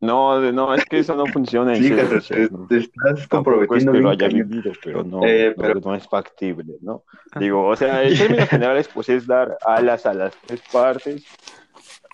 [0.01, 1.75] No, no, es que eso no funciona.
[1.75, 1.89] En sí,
[2.21, 3.91] serio, te, estás comprometiendo.
[3.91, 5.79] Es que lo haya vivido, pero no, eh, pero...
[5.79, 7.03] no, es factible, ¿no?
[7.39, 11.25] Digo, o sea, en términos generales, pues es dar alas a las tres partes.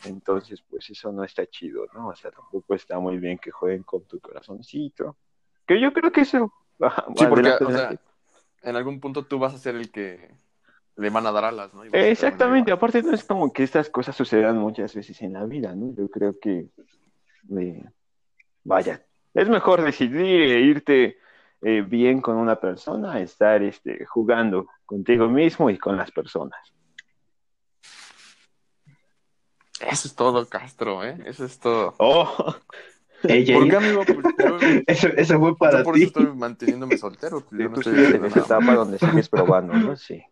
[0.06, 2.08] Entonces, pues eso no está chido, ¿no?
[2.10, 5.18] O sea, tampoco está muy bien que jueguen con tu corazoncito.
[5.67, 6.54] Que yo creo que eso.
[7.15, 7.95] Sí, porque o sea,
[8.63, 10.34] en algún punto tú vas a ser el que
[10.95, 11.84] le van a dar alas, ¿no?
[11.84, 15.93] Exactamente, aparte no es como que estas cosas sucedan muchas veces en la vida, ¿no?
[15.95, 16.67] Yo creo que,
[17.58, 17.86] eh,
[18.63, 21.17] vaya, es mejor decidir irte
[21.62, 26.60] eh, bien con una persona, estar este, jugando contigo mismo y con las personas.
[29.80, 31.17] Eso es todo, Castro, ¿eh?
[31.26, 31.95] Eso es todo.
[31.97, 32.56] Oh,
[33.22, 34.04] ¿Por qué, amigo?
[34.06, 34.28] Pues,
[34.88, 36.02] eso, eso, fue para yo por ti.
[36.02, 37.42] eso estoy manteniéndome soltero.
[37.42, 39.96] Pues, yo no estoy en esa etapa donde sigues probando, ¿no?
[39.96, 40.24] Sí.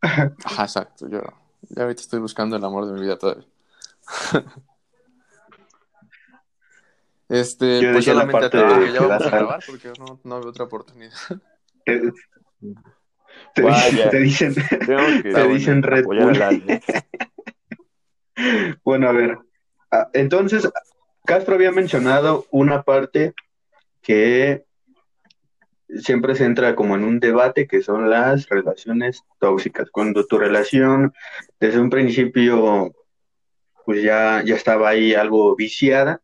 [0.00, 1.08] Ajá, exacto.
[1.08, 1.20] Yo
[1.68, 3.46] ya ahorita estoy buscando el amor de mi vida todavía.
[7.28, 9.92] Este, Yo pues decía la solamente parte atento de que ya vamos a grabar porque
[10.00, 11.12] no, no veo otra oportunidad.
[11.84, 12.12] Te,
[13.54, 14.10] te- Vaya.
[14.10, 14.54] te dicen,
[15.22, 16.36] te dicen Red Bull.
[18.84, 19.38] Bueno, a ver.
[19.92, 20.68] Ah, Entonces,
[21.24, 23.34] Castro había mencionado una parte
[24.02, 24.64] que
[25.98, 29.90] siempre se entra como en un debate, que son las relaciones tóxicas.
[29.90, 31.12] Cuando tu relación
[31.58, 32.92] desde un principio,
[33.84, 36.20] pues ya, ya estaba ahí algo viciada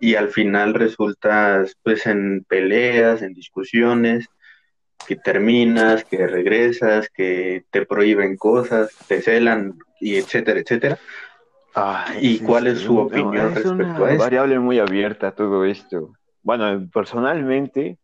[0.00, 4.28] y al final resultas pues en peleas, en discusiones,
[5.06, 10.98] que terminas, que regresas, que te prohíben cosas, te celan y etcétera, etcétera.
[11.74, 14.24] Ay, ¿Y sí, cuál sí, es su opinión es respecto una a esto?
[14.24, 16.12] variable muy abierta todo esto.
[16.42, 17.98] Bueno, personalmente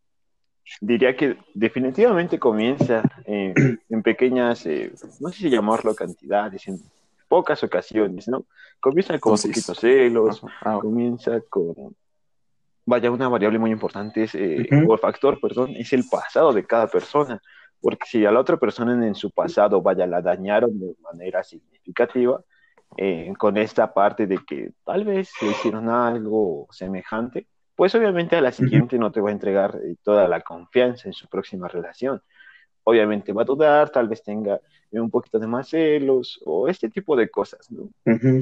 [0.81, 3.55] diría que definitivamente comienza eh,
[3.89, 6.81] en pequeñas, eh, no sé si llamarlo cantidades, en
[7.29, 8.45] pocas ocasiones, ¿no?
[8.81, 9.51] Comienza con Dosis.
[9.51, 11.75] poquitos celos, Ah, comienza con,
[12.87, 16.89] vaya, una variable muy importante es, eh, o factor, perdón, es el pasado de cada
[16.89, 17.41] persona,
[17.81, 22.43] porque si a la otra persona en su pasado, vaya, la dañaron de manera significativa,
[22.97, 28.41] eh, con esta parte de que tal vez le hicieron algo semejante, pues obviamente a
[28.41, 32.21] la siguiente no te va a entregar eh, toda la confianza en su próxima relación.
[32.85, 36.89] Obviamente va a dudar, tal vez tenga eh, un poquito de más celos o este
[36.89, 37.69] tipo de cosas.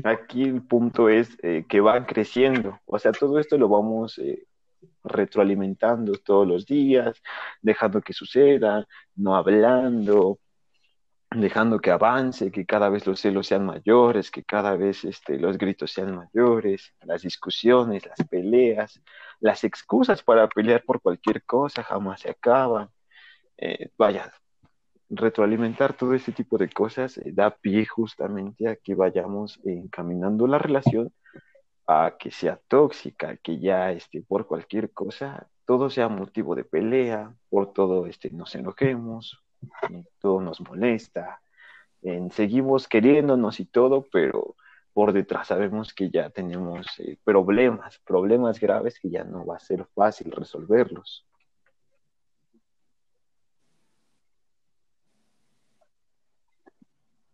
[0.04, 4.46] Aquí el punto es eh, que van creciendo, o sea, todo esto lo vamos eh,
[5.04, 7.20] retroalimentando todos los días,
[7.60, 10.38] dejando que suceda, no hablando,
[11.30, 15.58] dejando que avance, que cada vez los celos sean mayores, que cada vez este, los
[15.58, 19.00] gritos sean mayores, las discusiones, las peleas,
[19.40, 22.90] las excusas para pelear por cualquier cosa jamás se acaban.
[23.58, 24.32] Eh, vaya,
[25.10, 30.58] retroalimentar todo este tipo de cosas eh, da pie justamente a que vayamos encaminando la
[30.58, 31.12] relación
[31.86, 37.34] a que sea tóxica, que ya este, por cualquier cosa todo sea motivo de pelea,
[37.50, 39.42] por todo este, nos enojemos,
[40.20, 41.40] todo nos molesta,
[42.02, 44.54] eh, seguimos queriéndonos y todo, pero
[44.92, 49.60] por detrás sabemos que ya tenemos eh, problemas, problemas graves que ya no va a
[49.60, 51.24] ser fácil resolverlos.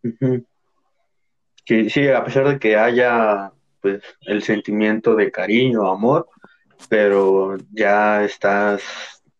[0.03, 0.45] Ujú.
[1.65, 6.29] Que sí, a pesar de que haya pues el sentimiento de cariño, amor,
[6.89, 8.83] pero ya estás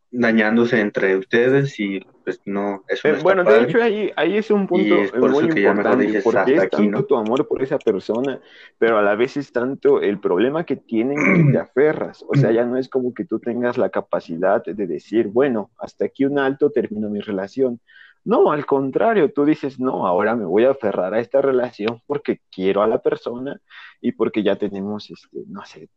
[0.10, 4.96] dañándose entre ustedes y pues no, está bueno, de hecho ahí, ahí es un punto
[4.96, 7.04] es por muy importante dices, porque "Hasta es aquí, tanto ¿no?".
[7.06, 8.42] tu amor por esa persona,
[8.80, 12.26] pero a la vez es tanto el problema que tienen que te aferras.
[12.28, 16.06] O sea, ya no es como que tú tengas la capacidad de decir, bueno, hasta
[16.06, 17.80] aquí un alto, termino mi relación.
[18.24, 22.40] No, al contrario, tú dices, no, ahora me voy a aferrar a esta relación porque
[22.52, 23.62] quiero a la persona
[24.02, 25.90] y porque ya tenemos, este, no sé,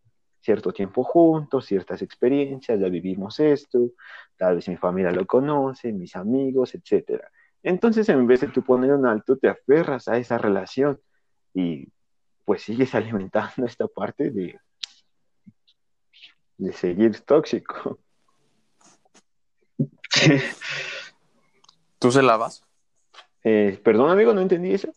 [0.49, 3.91] cierto tiempo juntos, ciertas experiencias, ya vivimos esto,
[4.39, 7.31] tal vez mi familia lo conoce, mis amigos, etcétera.
[7.63, 10.99] Entonces, en vez de tú poner un alto, te aferras a esa relación
[11.53, 11.87] y
[12.47, 14.59] pues sigues alimentando esta parte de,
[16.57, 17.99] de seguir tóxico.
[21.99, 22.65] ¿Tú se lavas?
[23.45, 24.95] Eh, perdón, amigo, no entendí eso.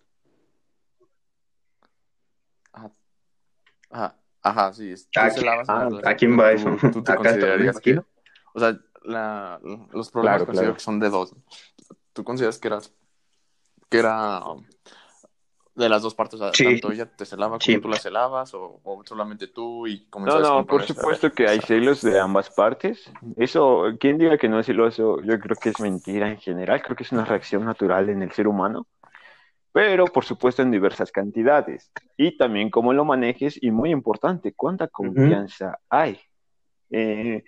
[2.72, 2.90] Ajá.
[3.90, 4.93] Ajá, ajá, sí.
[5.12, 5.89] ¿Tú ¿A se lavas ah?
[6.06, 6.77] ¿A quién va ¿Tú- eso?
[6.91, 7.99] ¿Tú te Acá está, me considerarías que,
[8.54, 9.60] o sea, la-
[9.93, 10.73] los problemas Claro, considero claro.
[10.75, 11.36] que son de dos.
[12.13, 12.93] ¿Tú consideras que eras,
[13.89, 14.41] que era
[15.75, 16.39] de las dos partes?
[16.39, 16.65] O sea, Sí.
[16.65, 17.77] tanto ella te celaba como Sí.
[17.80, 21.60] tú la celabas o, o solamente tú y No, no, con por supuesto que hay
[21.62, 23.10] celos de ambas partes.
[23.38, 26.82] Eso, quien diga que no es celoso, yo creo que es mentira en general.
[26.84, 28.86] Creo que es una reacción natural en el ser humano,
[29.72, 31.92] pero por supuesto en diversas cantidades.
[32.18, 36.20] Y también cómo lo manejes y muy importante, cuánta confianza hay.
[36.90, 37.44] Eh,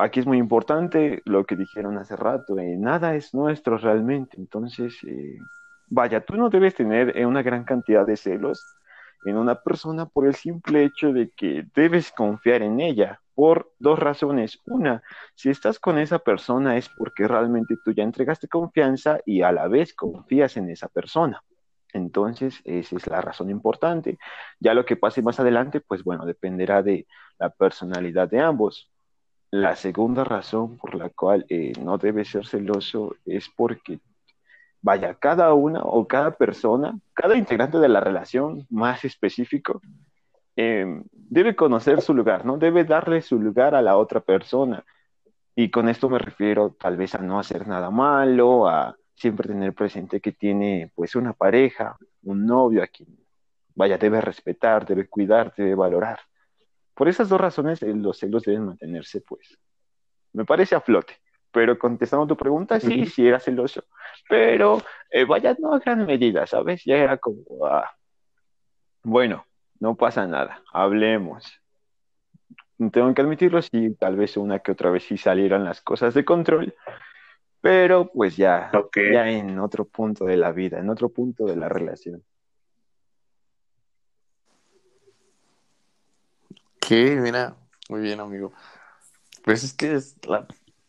[0.00, 4.36] aquí es muy importante lo que dijeron hace rato, eh, nada es nuestro realmente.
[4.38, 5.38] Entonces, eh,
[5.88, 8.64] vaya, tú no debes tener eh, una gran cantidad de celos
[9.24, 13.98] en una persona por el simple hecho de que debes confiar en ella por dos
[13.98, 14.58] razones.
[14.64, 15.02] Una,
[15.34, 19.68] si estás con esa persona es porque realmente tú ya entregaste confianza y a la
[19.68, 21.42] vez confías en esa persona.
[21.92, 24.18] Entonces, esa es la razón importante.
[24.58, 27.06] Ya lo que pase más adelante, pues bueno, dependerá de
[27.38, 28.90] la personalidad de ambos.
[29.50, 34.00] La segunda razón por la cual eh, no debes ser celoso es porque
[34.82, 39.80] vaya, cada una o cada persona, cada integrante de la relación más específico,
[40.56, 42.58] eh, debe conocer su lugar, ¿no?
[42.58, 44.84] Debe darle su lugar a la otra persona.
[45.54, 49.74] Y con esto me refiero tal vez a no hacer nada malo, a siempre tener
[49.74, 53.20] presente que tiene pues una pareja, un novio a quien
[53.74, 56.20] vaya, debe respetar, debe cuidar, debe valorar.
[56.94, 59.58] Por esas dos razones, eh, los celos deben mantenerse, pues,
[60.32, 61.14] me parece a flote.
[61.52, 63.84] Pero contestando tu pregunta, sí, sí era celoso.
[64.28, 66.84] Pero, eh, vaya, no a gran medida, ¿sabes?
[66.84, 67.90] Ya era como, ah,
[69.02, 69.46] bueno,
[69.80, 71.60] no pasa nada, hablemos.
[72.92, 76.24] Tengo que admitirlo, sí, tal vez una que otra vez sí salieran las cosas de
[76.24, 76.74] control,
[77.60, 81.68] pero pues ya, ya en otro punto de la vida, en otro punto de la
[81.68, 82.22] relación.
[86.80, 87.16] ¿Qué?
[87.16, 87.54] Mira,
[87.88, 88.52] muy bien, amigo.
[89.44, 90.46] Pues es que es la...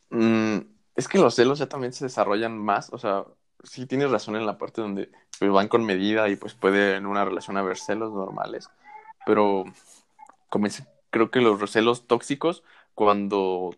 [0.09, 0.59] Mm,
[0.95, 3.25] es que los celos ya también se desarrollan más, o sea,
[3.63, 5.09] sí tienes razón en la parte donde
[5.39, 8.69] pues, van con medida y pues puede en una relación haber celos normales,
[9.25, 9.65] pero
[11.09, 12.63] creo que los celos tóxicos,
[12.93, 13.71] cuando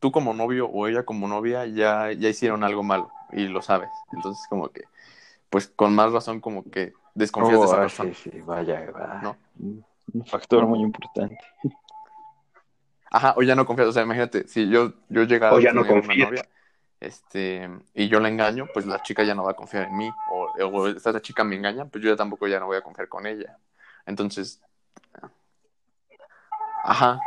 [0.00, 3.90] tú como novio o ella como novia ya, ya hicieron algo malo y lo sabes,
[4.12, 4.84] entonces como que,
[5.50, 8.10] pues con más razón como que desconfías de esa Oh, persona.
[8.14, 9.20] sí, sí, vaya, va.
[9.22, 9.36] ¿No?
[10.14, 11.38] Un factor muy importante.
[13.10, 15.72] Ajá, o ya no confías, o sea, imagínate, si yo, yo llegara O a ya
[15.72, 16.46] no tener una novia,
[17.00, 20.10] este, y yo la engaño, pues la chica ya no va a confiar en mí,
[20.32, 23.08] o, o esta chica me engaña, pues yo ya tampoco ya no voy a confiar
[23.08, 23.56] con ella.
[24.04, 24.60] Entonces,
[26.84, 27.18] ajá,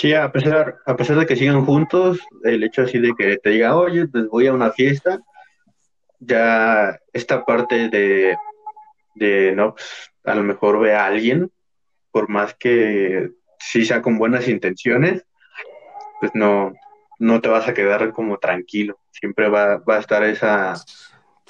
[0.00, 3.50] Sí, a pesar, a pesar de que sigan juntos, el hecho así de que te
[3.50, 5.20] diga, oye, pues voy a una fiesta,
[6.18, 8.34] ya esta parte de,
[9.14, 11.52] de no, pues, a lo mejor ve a alguien,
[12.12, 13.28] por más que
[13.58, 15.26] sí sea con buenas intenciones,
[16.18, 16.72] pues no,
[17.18, 18.98] no te vas a quedar como tranquilo.
[19.10, 20.82] Siempre va, va a estar esa,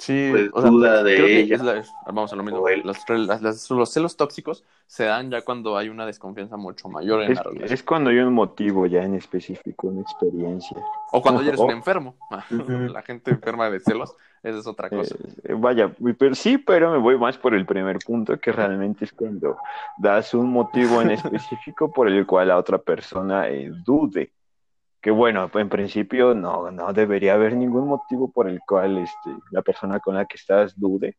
[0.01, 1.55] sí, pues, o sea, duda de creo que ella.
[1.55, 5.29] es la- es- vamos a lo mismo, los, las- las- los celos tóxicos se dan
[5.31, 8.33] ya cuando hay una desconfianza mucho mayor en Es, la relación, es cuando hay un
[8.33, 10.77] motivo ya en específico, una experiencia.
[11.11, 12.15] o cuando ya eres un enfermo,
[12.51, 12.71] Ujú.
[12.93, 15.15] la gente enferma de celos, esa es otra cosa.
[15.43, 19.13] Eh, vaya, pero sí, pero me voy más por el primer punto, que realmente es
[19.13, 19.57] cuando
[19.97, 24.31] das un motivo en específico por el cual la otra persona eh, dude.
[25.01, 29.61] Que bueno, en principio no, no debería haber ningún motivo por el cual este, la
[29.63, 31.15] persona con la que estás dude,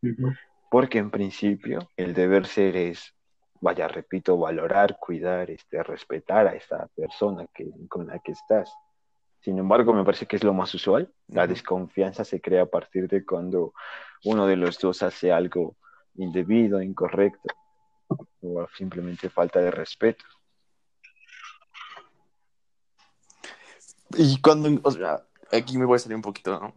[0.71, 3.13] porque en principio el deber ser es,
[3.61, 8.73] vaya, repito, valorar, cuidar, este, respetar a esta persona que, con la que estás.
[9.41, 11.13] Sin embargo, me parece que es lo más usual.
[11.27, 13.75] La desconfianza se crea a partir de cuando
[14.25, 15.75] uno de los dos hace algo
[16.15, 17.49] indebido, incorrecto,
[18.41, 20.25] o simplemente falta de respeto.
[24.17, 26.75] Y cuando, o sea, aquí me voy a salir un poquito, ¿no?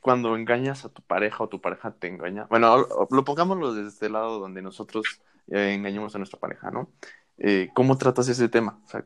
[0.00, 2.46] Cuando engañas a tu pareja o tu pareja te engaña.
[2.50, 6.90] Bueno, lo pongámoslo desde este lado donde nosotros eh, engañamos a nuestra pareja, ¿no?
[7.38, 8.80] Eh, ¿Cómo tratas ese tema?
[8.84, 9.04] O sea,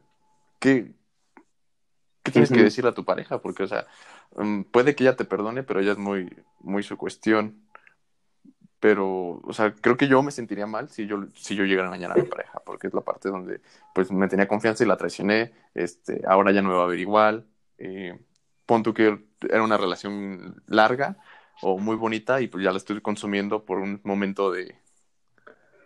[0.59, 0.95] ¿qué,
[2.23, 3.41] qué tienes que decirle a tu pareja?
[3.41, 3.87] Porque, o sea,
[4.37, 7.63] mm, puede que ella te perdone, pero ya es muy, muy su cuestión.
[8.81, 11.95] Pero, o sea, creo que yo me sentiría mal si yo, si yo llegara a
[11.95, 13.61] engañar a mi pareja, porque es la parte donde,
[13.95, 17.01] pues, me tenía confianza y la traicioné, este, ahora ya no me va a ver
[17.01, 17.47] igual,
[17.79, 18.19] eh,
[18.67, 19.19] pon tú que
[19.49, 21.17] era una relación larga
[21.63, 24.77] o muy bonita y pues ya la estoy consumiendo por un momento de,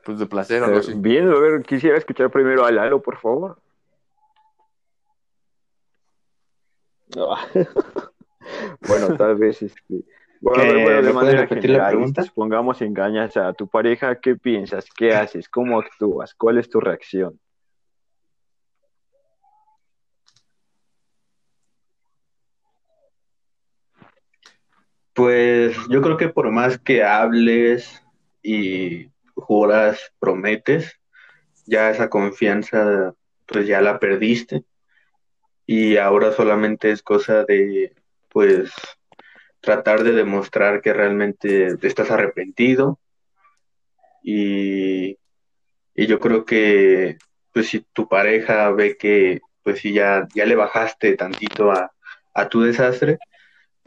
[0.04, 0.92] pues, de placer o algo Eh, así.
[0.96, 3.60] bien, a ver, quisiera escuchar primero a Lalo, por favor.
[7.16, 7.46] Ah.
[8.80, 10.04] bueno, tal vez este.
[10.40, 10.72] Bueno, a ¿Qué?
[10.72, 12.22] ver, bueno, de ¿Me puedes manera repetir la general, pregunta?
[12.22, 14.86] supongamos engañas a tu pareja, ¿qué piensas?
[14.96, 15.48] ¿Qué haces?
[15.48, 16.34] ¿Cómo actúas?
[16.34, 17.38] ¿Cuál es tu reacción?
[25.14, 28.02] Pues yo creo que por más que hables
[28.42, 31.00] y juras, prometes,
[31.66, 33.14] ya esa confianza
[33.46, 34.64] pues ya la perdiste.
[35.66, 37.94] Y ahora solamente es cosa de
[38.28, 38.72] pues
[39.60, 42.98] tratar de demostrar que realmente estás arrepentido.
[44.22, 45.18] Y,
[45.94, 47.18] y yo creo que
[47.52, 51.92] pues si tu pareja ve que pues si ya, ya le bajaste tantito a,
[52.34, 53.18] a tu desastre,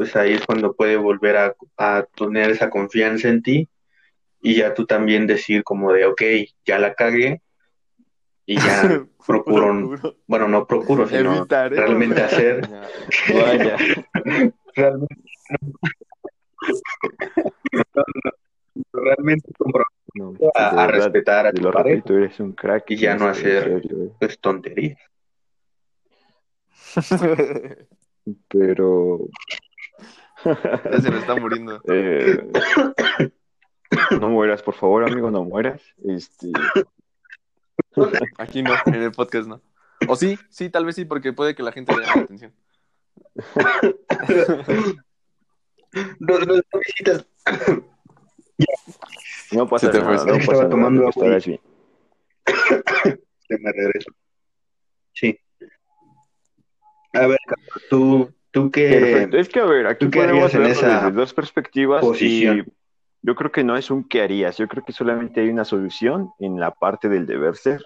[0.04, 3.70] pues ahí es cuando puede volver a, a tener esa confianza en ti
[4.42, 6.22] y ya tú también decir como de, ok,
[6.66, 7.42] ya la cagué
[8.46, 9.96] y ya procuro,
[10.28, 12.68] bueno, no procuro, sino Evitaré realmente hacer.
[13.34, 13.78] Vaya,
[14.76, 15.16] realmente,
[18.92, 22.92] realmente comprometo no, a, respetar a tu pareja, eres un crack.
[22.92, 24.12] Y ya no hacer- serio, eh.
[24.20, 25.00] pues tonterías.
[28.50, 29.30] Pero
[30.46, 31.82] Ya se me está muriendo.
[31.90, 32.48] Eh,
[34.20, 35.80] no mueras, por favor, amigo, no mueras.
[36.04, 36.52] Este,
[38.40, 39.62] Aquí no, en el podcast no.
[40.08, 42.54] O sí, sí, tal vez sí, porque puede que la gente le llame la atención.
[46.20, 46.56] No, no
[49.52, 51.60] no pasa nada, fue, no pasa estaba nada, tomando y- estarás bien.
[53.48, 54.10] Se me regreso.
[55.14, 55.40] Sí.
[57.14, 57.38] A ver,
[57.92, 58.88] tú, tú qué.
[58.90, 59.38] Perfecto.
[59.38, 62.60] Es que, a ver, aquí ¿Tú qué podemos esa desde dos perspectivas posición?
[62.60, 62.72] y
[63.26, 66.30] yo creo que no es un qué harías, yo creo que solamente hay una solución
[66.40, 67.84] en la parte del deber ser.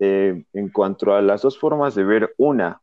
[0.00, 2.80] Eh, en cuanto a las dos formas de ver, una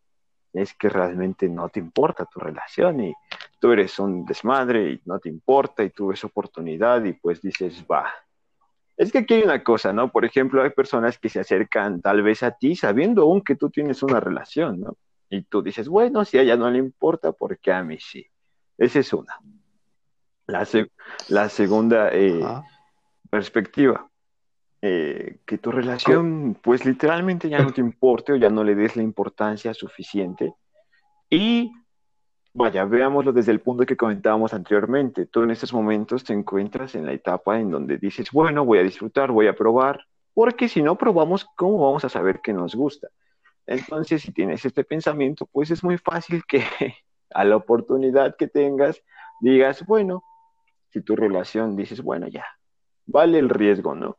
[0.54, 3.14] es que realmente no te importa tu relación y
[3.60, 7.86] tú eres un desmadre y no te importa y tú ves oportunidad y pues dices,
[7.90, 8.10] va.
[8.96, 10.12] Es que aquí hay una cosa, ¿no?
[10.12, 13.70] Por ejemplo, hay personas que se acercan tal vez a ti sabiendo aún que tú
[13.70, 14.98] tienes una relación, ¿no?
[15.34, 18.28] Y tú dices, bueno, si a ella no le importa, ¿por qué a mí sí?
[18.78, 19.34] Esa es una.
[20.46, 20.92] La, se-
[21.30, 22.44] la segunda eh,
[23.30, 24.10] perspectiva,
[24.82, 28.98] eh, que tu relación pues literalmente ya no te importe o ya no le des
[28.98, 30.54] la importancia suficiente.
[31.30, 31.72] Y
[32.54, 35.28] vaya, veámoslo desde el punto que comentábamos anteriormente.
[35.28, 38.84] Tú en estos momentos te encuentras en la etapa en donde dices, bueno, voy a
[38.84, 40.04] disfrutar, voy a probar,
[40.34, 43.08] porque si no probamos, ¿cómo vamos a saber que nos gusta?
[43.72, 46.64] Entonces, si tienes este pensamiento, pues es muy fácil que
[47.34, 49.02] a la oportunidad que tengas
[49.40, 50.24] digas, bueno,
[50.90, 52.46] si tu relación dices, bueno, ya,
[53.06, 54.18] vale el riesgo, ¿no?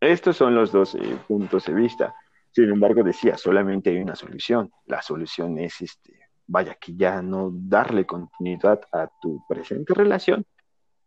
[0.00, 2.14] Estos son los dos eh, puntos de vista.
[2.52, 4.70] Sin embargo, decía, solamente hay una solución.
[4.84, 6.12] La solución es, este,
[6.46, 10.44] vaya, que ya no darle continuidad a tu presente relación.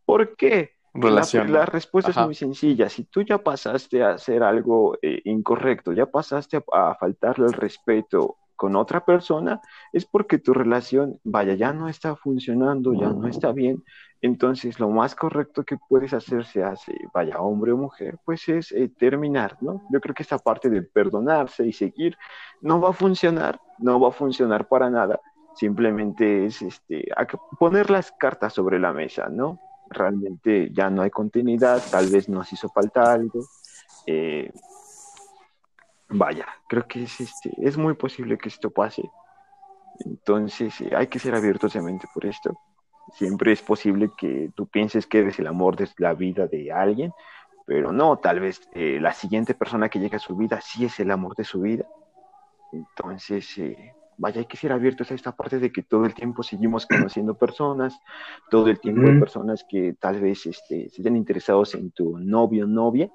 [0.04, 0.78] ¿Por qué?
[0.94, 1.52] Relación.
[1.52, 2.22] La, la respuesta Ajá.
[2.22, 2.90] es muy sencilla.
[2.90, 7.54] Si tú ya pasaste a hacer algo eh, incorrecto, ya pasaste a, a faltarle el
[7.54, 9.60] respeto con otra persona,
[9.92, 13.84] es porque tu relación, vaya, ya no está funcionando, ya no está bien.
[14.22, 18.72] Entonces, lo más correcto que puedes hacer, sea si, vaya, hombre o mujer, pues es
[18.72, 19.82] eh, terminar, ¿no?
[19.92, 22.16] Yo creo que esta parte de perdonarse y seguir
[22.62, 25.20] no va a funcionar, no va a funcionar para nada.
[25.56, 27.08] Simplemente es este,
[27.58, 29.60] poner las cartas sobre la mesa, ¿no?
[29.92, 33.46] Realmente ya no hay continuidad, tal vez nos hizo falta algo.
[34.08, 34.52] eh,
[36.10, 39.04] vaya, creo que es, este, es muy posible que esto pase.
[40.06, 42.58] Entonces, eh, hay que ser abiertos de mente por esto.
[43.14, 47.12] Siempre es posible que tú pienses que eres el amor de la vida de alguien,
[47.66, 51.00] pero no, tal vez eh, la siguiente persona que llega a su vida sí es
[51.00, 51.86] el amor de su vida.
[52.72, 56.44] Entonces, eh, vaya, hay que ser abiertos a esta parte de que todo el tiempo
[56.44, 58.00] seguimos conociendo personas,
[58.52, 62.68] todo el tiempo hay personas que tal vez este, estén interesados en tu novio o
[62.68, 63.12] novia.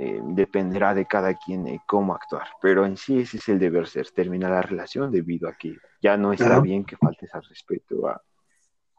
[0.00, 3.88] Eh, dependerá de cada quien eh, cómo actuar, pero en sí ese es el deber
[3.88, 8.06] ser, terminar la relación debido a que ya no está bien que faltes al respeto
[8.06, 8.22] a,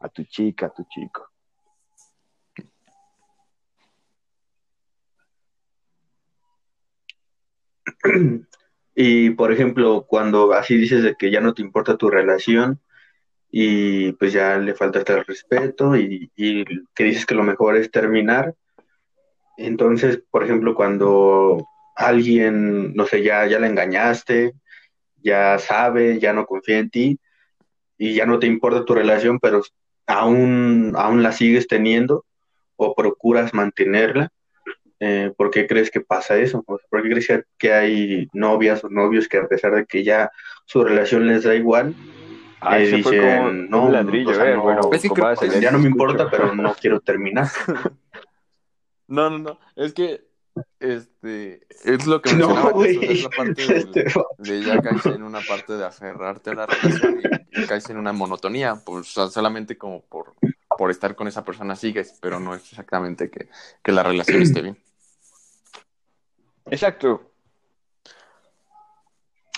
[0.00, 1.26] a tu chica, a tu chico.
[9.02, 12.80] Y por ejemplo, cuando así dices de que ya no te importa tu relación
[13.50, 16.30] y pues ya le faltaste el respeto y,
[16.94, 18.54] que dices que lo mejor es terminar,
[19.56, 24.52] entonces, por ejemplo, cuando alguien, no sé, ya, ya la engañaste,
[25.22, 27.18] ya sabe, ya no confía en ti
[27.96, 29.62] y ya no te importa tu relación, pero
[30.06, 32.26] aún, aún la sigues teniendo
[32.76, 34.30] o procuras mantenerla,
[35.00, 36.62] eh, ¿por qué crees que pasa eso?
[36.62, 37.28] ¿Por qué crees
[37.58, 40.30] que- hay novias o novios que a pesar de que ya
[40.66, 41.94] su relación les da igual,
[42.62, 43.02] Ah, eh, dicen,
[43.38, 45.70] como no, un ladrillo, o sea, eh, no, bueno, Es que creo- compadre, pues ya
[45.70, 47.48] no me importa, pero no quiero terminar?
[49.08, 49.58] No, no, no.
[49.76, 50.20] Es que
[50.78, 52.70] este es lo que No, mencionaba.
[52.72, 52.96] güey.
[53.02, 54.04] es, es la parte Este,
[54.38, 57.20] de ya caes en una parte de aferrarte a la relación
[57.52, 60.34] y, y caes en una monotonía, pues o sea, solamente como por,
[60.76, 63.48] por estar con esa persona sigues, pero no es exactamente que,
[63.82, 64.76] que la relación esté bien.
[66.70, 67.22] Exacto.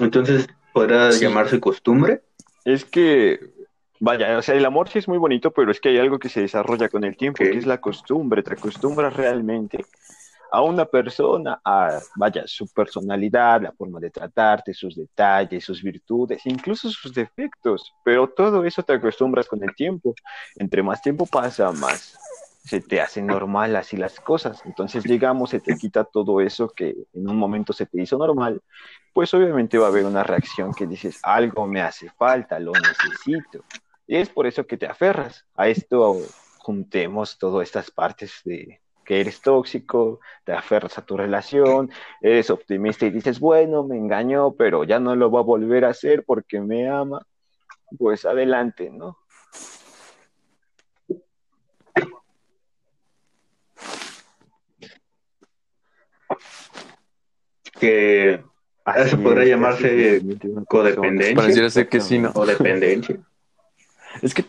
[0.00, 1.24] Entonces, ¿podrá Sí.
[1.24, 2.22] llamarse costumbre?
[2.64, 3.38] Es que,
[4.00, 6.28] vaya, o sea, el amor sí es muy bonito, pero es que hay algo que
[6.28, 8.42] se desarrolla con el tiempo, que es la costumbre.
[8.42, 9.84] Te acostumbras realmente
[10.50, 16.44] a una persona, a, vaya, su personalidad, la forma de tratarte, sus detalles, sus virtudes,
[16.44, 17.92] incluso sus defectos.
[18.04, 20.14] Pero todo eso te acostumbras con el tiempo.
[20.56, 22.18] Entre más tiempo pasa, más
[22.64, 24.62] se te hacen normal así las cosas.
[24.64, 28.62] Entonces, digamos, se te quita todo eso que en un momento se te hizo normal,
[29.12, 33.64] pues obviamente va a haber una reacción que dices, algo me hace falta, lo necesito.
[34.06, 35.44] Y es por eso que te aferras.
[35.56, 36.18] A esto
[36.58, 41.90] juntemos todas estas partes de que eres tóxico, te aferras a tu relación,
[42.20, 45.90] eres optimista y dices, bueno, me engañó, pero ya no lo va a volver a
[45.90, 47.26] hacer porque me ama.
[47.98, 49.18] Pues adelante, ¿no?
[57.83, 58.45] Que
[58.97, 61.35] Eso podría es, llamarse así es, una codependencia.
[61.35, 62.30] Pareciera ser que sí, ¿no?
[62.35, 63.18] o dependencia.
[64.22, 64.45] Es que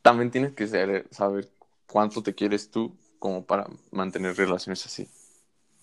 [0.00, 1.48] también tienes que ser- saber
[1.86, 5.06] cuánto te quieres tú como para mantener relaciones así.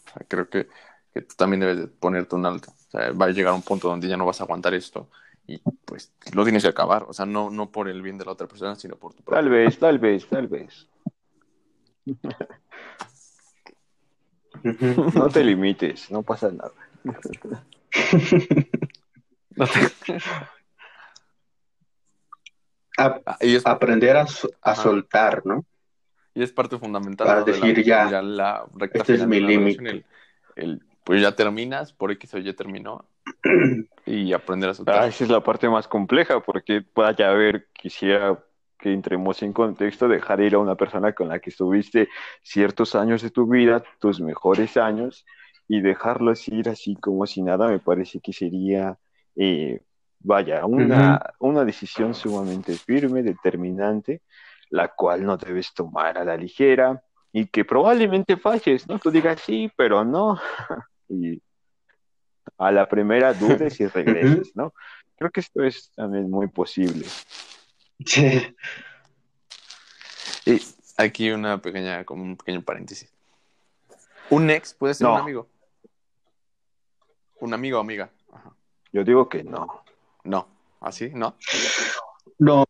[0.08, 0.68] O sea, creo que
[1.14, 2.72] que tú también debes de ponerte un alto.
[2.72, 5.10] O sea, va a llegar un punto donde ya no vas a aguantar esto
[5.46, 7.06] y pues lo tienes que acabar.
[7.08, 9.36] O sea, no, no por el bien de la otra persona, sino por tu propio.
[9.42, 10.88] Tal vez, tal vez, tal vez.
[15.16, 16.72] No te limites, no pasa nada.
[19.58, 20.18] No te-
[22.98, 24.26] A- Ah, y, es, aprender a,
[24.76, 25.66] soltar, ¿no?
[26.34, 27.46] y es parte fundamental Para ¿no?
[27.46, 29.90] de decir, ya, la recta este es mi límite.
[29.90, 30.06] el-
[30.56, 33.06] el, pues ya terminas, por X o Y terminó,
[34.06, 35.04] y aprender a soltar.
[35.04, 38.44] Ah, esa es la parte más compleja, porque vaya a ver, quisiera
[38.78, 42.10] que entremos en contexto, dejar ir a una persona con la que estuviste
[42.42, 45.26] ciertos años de tu vida, tus mejores años,
[45.68, 48.98] y dejarlos ir así como si nada, me parece que sería,
[49.36, 49.82] eh,
[50.20, 54.22] vaya, una, una decisión sumamente firme, determinante,
[54.70, 57.02] la cual no debes tomar a la ligera
[57.32, 59.00] y que probablemente falles, ¿no?
[59.00, 60.40] Tú digas sí, pero no.
[61.08, 61.40] Y
[62.58, 64.74] a la primera dudes y regreses, ¿no?
[65.18, 67.06] Creo que esto es también muy posible.
[68.06, 68.56] Sí.
[70.46, 70.62] Y
[70.98, 73.12] aquí una pequeña, como un pequeño paréntesis.
[74.30, 75.14] Un ex puede ser No.
[75.16, 75.48] un amigo.
[77.40, 78.10] Un amigo o amiga.
[78.32, 78.54] Ajá.
[78.92, 79.84] Yo digo que no.
[80.24, 80.48] No,
[80.82, 81.36] así, ¿no?
[82.40, 82.66] No,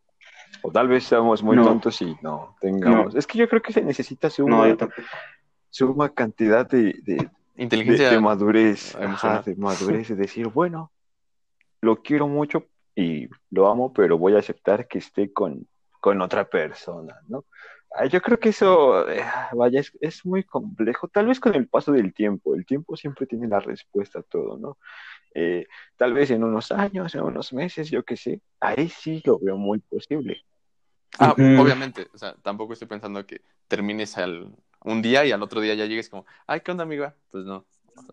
[0.61, 1.63] O tal vez seamos muy No.
[1.66, 3.16] tontos y no tengamos.
[3.16, 8.09] Es que yo creo que se necesita suma, no, cantidad de, de, Inteligencia.
[8.09, 9.38] de madurez, emocional.
[9.39, 10.91] ajá, de madurez, de decir, bueno,
[11.82, 15.68] lo quiero mucho y lo amo, pero voy a aceptar que esté con,
[16.01, 17.45] con otra persona, ¿no?
[18.12, 19.24] Yo creo que eso, eh,
[19.54, 23.26] vaya, es, es muy complejo, tal vez con el paso del tiempo, el tiempo siempre
[23.26, 24.78] tiene la respuesta a todo, ¿no?
[25.34, 29.39] Eh, tal vez en unos años, en unos meses, yo qué sé, ahí sí lo
[29.39, 30.43] veo muy posible.
[31.20, 32.08] Ah, obviamente.
[32.14, 35.86] O sea, tampoco estoy pensando que termines al, un día y al otro día ya
[35.86, 37.16] llegues como, ay, ¿qué onda, amiga?
[37.32, 37.66] Pues no.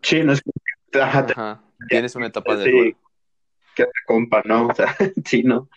[0.03, 1.62] Sí, no es que ajá.
[1.89, 2.97] Tienes una etapa de sí, duelo.
[3.74, 4.66] que te compa, ¿no?
[4.70, 5.68] O sea, sí, ¿no?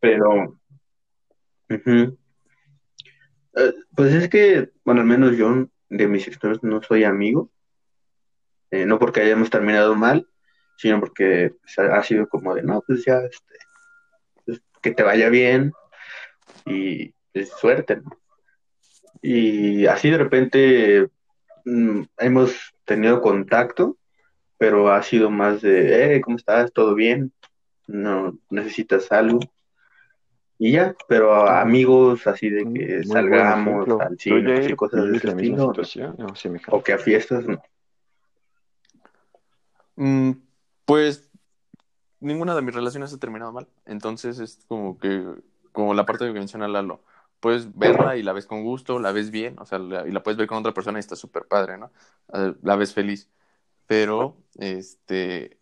[0.00, 0.58] Pero.
[1.68, 2.12] Eh,
[3.94, 7.50] pues es que, bueno, al menos yo de mis exnovios no soy amigo,
[8.70, 10.26] Eh, no porque hayamos terminado mal,
[10.76, 13.54] sino porque pues, ha sido como de, no, pues ya, este,
[14.44, 15.72] pues, que te vaya bien
[16.66, 17.14] y
[17.60, 18.02] suerte.
[19.22, 21.08] Y así de repente
[21.64, 23.96] mm, hemos tenido contacto,
[24.58, 26.72] pero ha sido más de, eh, ¿cómo estás?
[26.72, 27.32] ¿Todo bien?
[27.86, 29.40] ¿No necesitas algo?
[30.58, 35.16] Y ya, pero amigos así de que salgamos al ¿Tú, cine, así Jair, cosas de
[35.16, 36.34] ese estilo, ¿no?
[36.34, 36.76] semejante.
[36.76, 37.62] o que a fiestas, no.
[39.96, 40.32] Mm,
[40.84, 41.30] pues
[42.20, 43.68] ninguna de mis relaciones ha terminado mal.
[43.86, 45.24] Entonces es como que,
[45.72, 47.02] como la parte que menciona Lalo,
[47.40, 50.22] puedes verla y la ves con gusto, la ves bien, o sea, la- y la
[50.22, 51.92] puedes ver con otra persona y está súper padre, ¿no?
[52.32, 53.28] Eh, la ves feliz.
[53.86, 55.58] Pero, este...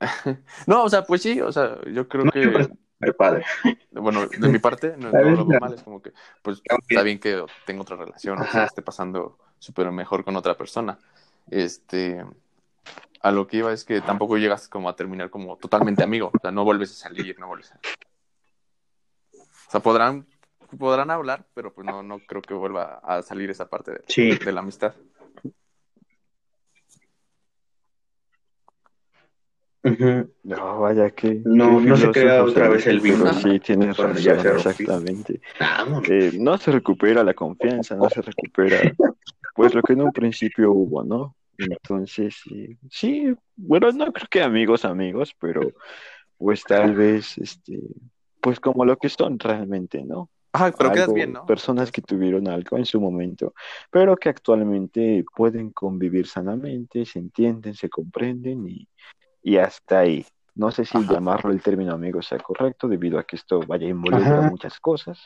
[0.66, 2.68] no, o sea, pues sí, o sea, yo creo No, que,
[2.98, 3.44] Super padre.
[3.92, 7.18] bueno, de mi parte, no, no lo veo mal, es como que, pues está bien
[7.18, 10.98] que tenga otra relación, o sea, esté pasando súper mejor con otra persona.
[11.50, 12.24] Este,
[13.22, 16.38] a lo que iba es que tampoco llegas como a terminar como totalmente amigo, o
[16.40, 17.80] sea, no vuelves a salir, no vuelves a...
[19.36, 20.26] O sea, podrán,
[20.78, 24.36] podrán hablar, pero pues no, no creo que vuelva a salir esa parte de, Sí.
[24.36, 24.94] de la amistad.
[30.42, 31.40] No, vaya que.
[31.44, 33.32] No- no se crea otra vez el vínculo.
[33.34, 35.40] Sí, tienes razón, exactamente.
[36.08, 38.78] Eh, no se recupera la confianza, no se recupera,
[39.54, 41.34] pues lo que en un principio hubo, ¿no?
[41.58, 45.72] Entonces, sí, sí, bueno, no creo que amigos, amigos, pero
[46.36, 47.80] pues tal vez, este,
[48.40, 50.30] pues como lo que son realmente, ¿no?
[50.52, 51.44] Ajá, pero quedas bien, ¿no?
[51.44, 53.52] Personas que tuvieron algo en su momento,
[53.90, 58.88] pero que actualmente pueden convivir sanamente, se entienden, se comprenden y,
[59.48, 60.26] y hasta ahí.
[60.54, 61.14] No sé si Ajá.
[61.14, 64.42] llamarlo el término amigo sea correcto, debido a que esto vaya Ajá.
[64.42, 65.18] muchas cosas.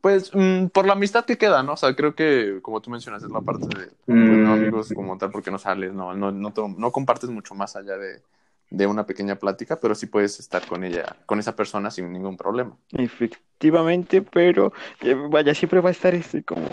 [0.00, 1.74] Pues mm, por la amistad que queda, ¿no?
[1.74, 4.42] O sea, creo que, como tú mencionas, es la parte de pues, Mm.
[4.42, 7.98] no amigos como tal, porque no sales, no, no, no, no compartes mucho más allá
[7.98, 8.22] de,
[8.70, 12.38] de una pequeña plática, pero sí puedes estar con ella, con esa persona sin ningún
[12.38, 12.74] problema.
[12.92, 14.72] Efectivamente, pero
[15.02, 16.68] eh, vaya, siempre va a estar este como,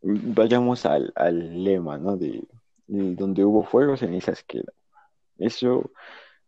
[0.00, 2.16] vayamos al, al lema, ¿no?
[2.16, 2.42] De,
[2.86, 4.74] de donde hubo fuego, cenizas quedan.
[5.38, 5.90] Eso,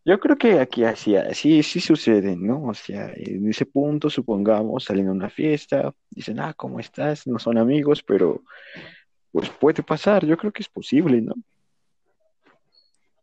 [0.04, 2.64] yo creo que aquí así, así sí sucede, ¿no?
[2.64, 7.26] O sea, en ese punto, supongamos, salen a una fiesta, dicen, ah, ¿cómo estás?
[7.26, 8.42] No son amigos, pero
[9.32, 11.34] pues puede pasar, yo creo que es posible, ¿no?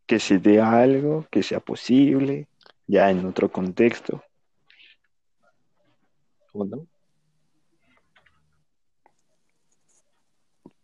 [0.05, 2.47] Que se dé algo, que sea posible,
[2.85, 4.23] ya en otro contexto.
[6.53, 6.87] ¿O no?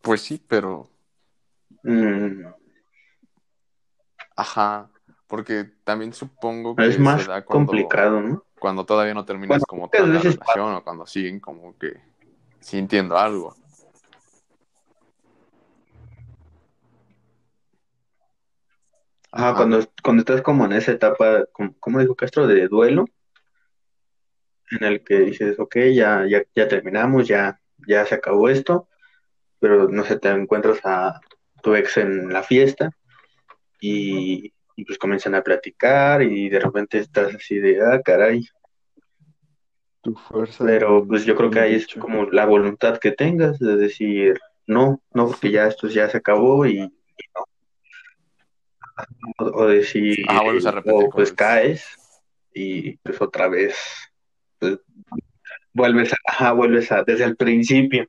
[0.02, 0.91] Pues sí, pero.
[1.84, 2.46] Mm,
[4.36, 4.90] Ajá.
[5.28, 8.46] Porque también supongo que es más se da cuando, complicado, ¿no?
[8.60, 12.02] cuando todavía no terminas Bueno, como tal la relación o cuando siguen como que
[12.60, 13.56] sintiendo algo.
[19.32, 19.56] Ajá, Ajá.
[19.56, 22.46] cuando, cuando estás como en esa etapa, como, ¿cómo dijo Castro?
[22.48, 23.06] De duelo,
[24.72, 28.90] en el que dices, ok, ya, ya, ya terminamos, ya, ya se acabó esto,
[29.60, 31.22] pero no sé, te encuentras a
[31.62, 32.92] tu ex en la fiesta
[33.80, 38.46] y, y pues comienzan a platicar y de repente estás así de, ah, caray,
[40.02, 40.66] Tu fuerza.
[40.66, 45.02] pero pues yo creo que ahí es como la voluntad que tengas de decir, no,
[45.14, 47.46] no, porque ya esto ya se acabó y, y no.
[49.40, 51.86] O, o decir, Ah, vuelves a repetir o pues con- caes
[52.54, 53.76] y pues otra vez
[54.60, 54.80] pues,
[55.74, 58.06] vuelves a, ajá, vuelves a desde el principio,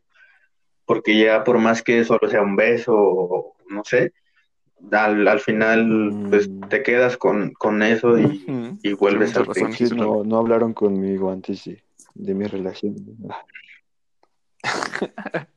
[0.94, 4.12] porque ya por más que solo sea un beso o no sé,
[4.90, 6.68] al, al final pues Mm.
[6.68, 8.44] te quedas con, con eso y,
[8.82, 9.72] y vuelves al razón.
[9.72, 10.04] Sí, principio.
[10.04, 11.82] no, no hablaron conmigo antes de,
[12.14, 12.96] de mi relación.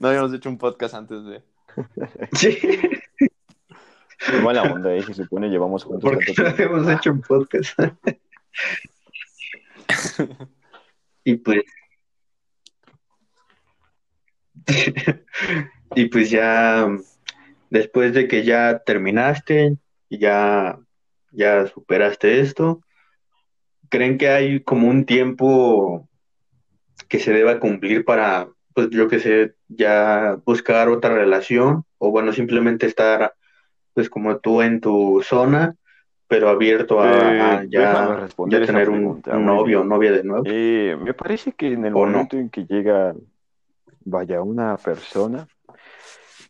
[0.00, 1.42] No habíamos hecho un podcast antes de.
[2.32, 7.20] Sí, Qué mala onda, eh, se supone llevamos juntos porque tanto no habíamos hecho un
[7.22, 7.78] podcast.
[11.24, 11.62] Y pues
[15.94, 16.88] y pues ya
[17.70, 19.76] después de que ya terminaste
[20.08, 20.78] y ya
[21.32, 22.80] ya superaste esto,
[23.88, 26.08] ¿creen que hay como un tiempo
[27.08, 32.32] que se deba cumplir para pues yo que sé, ya buscar otra relación o bueno,
[32.32, 33.34] simplemente estar
[33.94, 35.74] pues como tú en tu zona,
[36.28, 40.44] pero abierto a, a Eh, déjame ya, tener un, novio o novia de nuevo?
[40.46, 43.14] Eh, me parece que en el momento en que llega,
[44.04, 45.46] vaya, una persona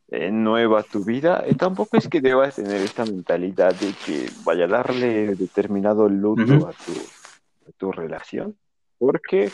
[0.08, 4.28] eh, nueva a tu vida, eh, tampoco es que debas tener esta mentalidad de que
[4.44, 6.66] vaya a darle determinado luto Ujú.
[6.66, 6.92] a tu,
[7.68, 8.56] a tu relación,
[8.98, 9.52] porque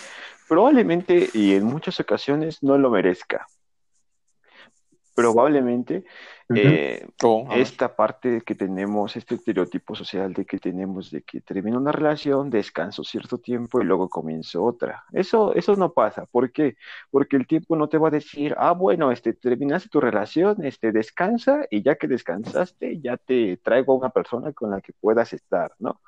[0.49, 3.47] probablemente y en muchas ocasiones no lo merezca.
[5.17, 6.05] Probablemente
[6.55, 11.79] eh, Oh, esta parte que tenemos, este estereotipo social de que tenemos de que termina
[11.79, 15.05] una relación, descanso cierto tiempo y luego comienzo otra.
[15.13, 16.27] Eso, eso no pasa.
[16.27, 16.77] ¿Por qué?
[17.11, 20.93] Porque el tiempo no te va a decir, ah, bueno, este, terminaste tu relación, este,
[20.93, 25.33] descansa y ya que descansaste, ya te traigo a una persona con la que puedas
[25.33, 26.01] estar, ¿no?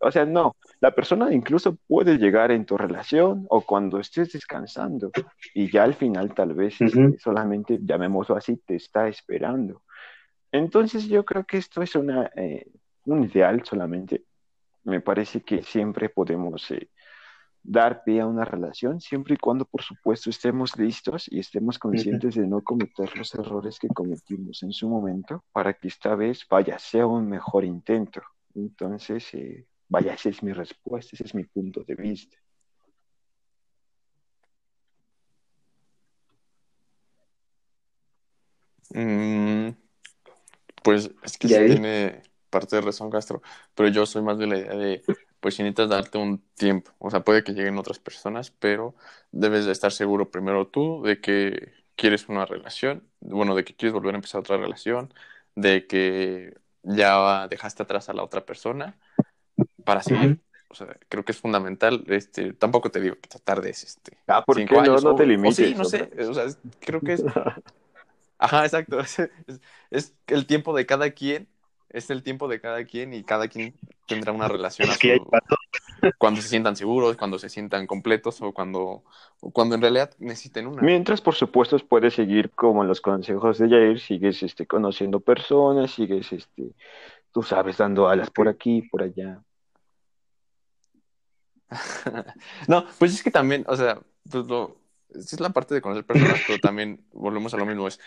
[0.00, 5.10] O sea, no, la persona incluso puede llegar en tu relación o cuando estés descansando
[5.54, 9.82] y ya al final tal vez este, solamente, llamémoslo así, te está esperando.
[10.52, 12.66] Entonces yo creo que esto es una, eh,
[13.06, 14.24] un ideal solamente.
[14.84, 16.90] Me parece que siempre podemos eh,
[17.64, 22.34] dar pie a una relación, siempre y cuando, por supuesto, estemos listos y estemos conscientes
[22.34, 26.78] de no cometer los errores que cometimos en su momento para que esta vez, vaya,
[26.78, 28.20] sea un mejor intento.
[28.54, 32.36] Entonces, eh, vaya, esa es mi respuesta, ese es mi punto de vista.
[38.94, 39.70] Mm,
[40.82, 41.66] pues es que ¿Y sí ahí?
[41.68, 43.42] tiene parte de razón, Castro,
[43.74, 45.02] pero yo soy más de la idea de,
[45.40, 48.94] pues si necesitas darte un tiempo, o sea, puede que lleguen otras personas, pero
[49.32, 53.94] debes de estar seguro primero tú de que quieres una relación, bueno, de que quieres
[53.94, 55.12] volver a empezar otra relación,
[55.56, 58.98] de que ya dejaste atrás a la otra persona
[59.84, 60.38] para seguir.
[60.68, 64.44] O sea, creo que es fundamental, este, tampoco te digo que te tardes, este, Ah,
[64.44, 65.52] ¿por cinco qué no, años no o- te o limites?
[65.52, 66.46] sí, no sé, o sea,
[66.84, 67.26] creo que es
[68.38, 69.00] Ajá, exacto.
[69.00, 69.60] Es, es-
[69.90, 71.48] es el tiempo de cada quien,
[71.88, 75.20] es el tiempo de cada quien y cada quien tendrá una relación a Es que
[75.20, 75.40] su-
[76.18, 79.04] cuando se sientan seguros, cuando se sientan completos o cuando,
[79.40, 80.90] o cuando en realidad necesiten una.
[80.90, 86.32] Mientras, por supuesto, puedes seguir como los consejos de Jair, sigues este, conociendo personas, sigues,
[86.32, 86.74] este,
[87.32, 89.42] tú sabes, dando alas por aquí, por allá.
[92.68, 94.00] No, pues es que también, o sea,
[94.30, 94.44] pues
[95.32, 98.00] es la parte de conocer personas, pero también volvemos a lo mismo, es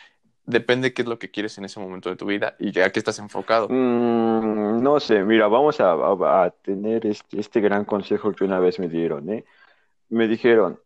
[0.48, 3.00] depende qué es lo que quieres en ese momento de tu vida y a qué
[3.00, 3.68] estás enfocado.
[3.70, 8.88] Mm, no sé, mira, vamos a tener este, este gran consejo que una vez me
[8.88, 9.44] dieron, ¿eh?
[10.10, 10.80] Me dijeron,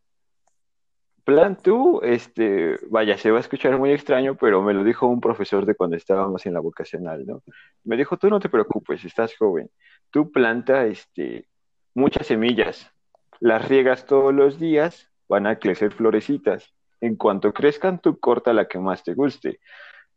[1.23, 5.21] plan tú, este, vaya, se va a escuchar muy extraño, pero me lo dijo un
[5.21, 7.43] profesor de cuando estábamos en la vocacional, ¿no?
[7.83, 9.69] Me dijo, tú no te preocupes, estás joven,
[10.09, 11.47] tú planta, este,
[11.93, 12.91] muchas semillas,
[13.39, 16.73] las riegas todos los días, van a crecer florecitas.
[16.99, 19.59] En cuanto crezcan, tú corta la que más te guste.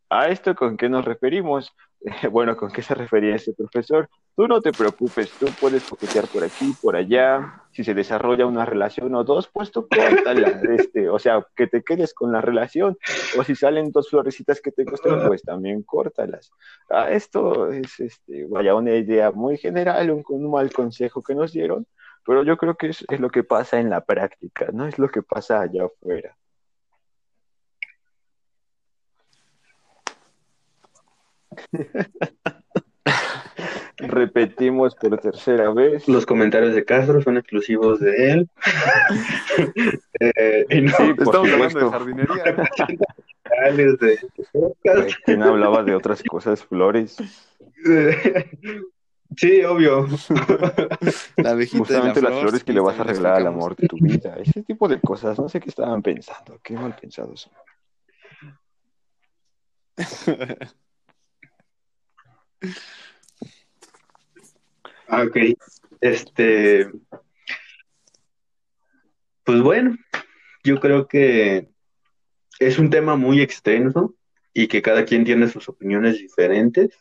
[0.09, 1.73] ¿A esto con qué nos referimos?
[2.31, 4.09] Bueno, ¿con qué se refería este profesor?
[4.35, 8.65] Tú no te preocupes, tú puedes coquetear por aquí, por allá, si se desarrolla una
[8.65, 12.97] relación o dos, pues tú córtala, este, o sea, que te quedes con la relación,
[13.37, 16.51] o si salen dos florecitas que te gustan, pues también córtalas.
[16.89, 21.53] Ah, esto es, este, vaya, una idea muy general, un, un mal consejo que nos
[21.53, 21.87] dieron,
[22.25, 25.09] pero yo creo que es, es lo que pasa en la práctica, no es lo
[25.09, 26.35] que pasa allá afuera.
[33.97, 36.07] Repetimos por tercera vez.
[36.07, 38.49] Los comentarios de Castro son exclusivos de él.
[40.19, 42.43] eh, y no, Sí, por Estamos hablando de jardinería.
[43.99, 44.19] de.
[45.25, 47.17] ¿Quién hablaba de otras cosas, flores?
[49.35, 50.07] Sí, obvio.
[51.35, 53.87] La de la Justamente las flor, flores que le vas a arreglar al amor de
[53.87, 54.37] tu vida.
[54.37, 55.37] Ese tipo de cosas.
[55.39, 56.59] No sé qué estaban pensando.
[56.63, 57.53] Qué mal pensados son.
[65.09, 65.37] Ok.
[66.01, 66.89] Este.
[69.43, 69.95] Pues bueno,
[70.63, 71.69] yo creo que
[72.59, 74.15] es un tema muy extenso
[74.53, 76.97] y que cada quien tiene sus opiniones diferentes,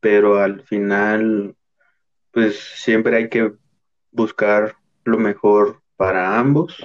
[0.00, 1.56] pero al final,
[2.30, 3.52] pues siempre hay que
[4.10, 6.76] buscar lo mejor para ambos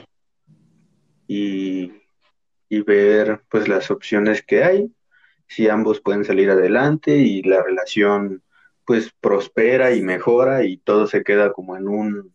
[1.28, 1.94] y,
[2.68, 4.92] y ver pues las opciones que hay,
[5.48, 8.44] si ambos pueden salir adelante y la relación
[8.90, 12.34] pues prospera y mejora y todo se queda como en un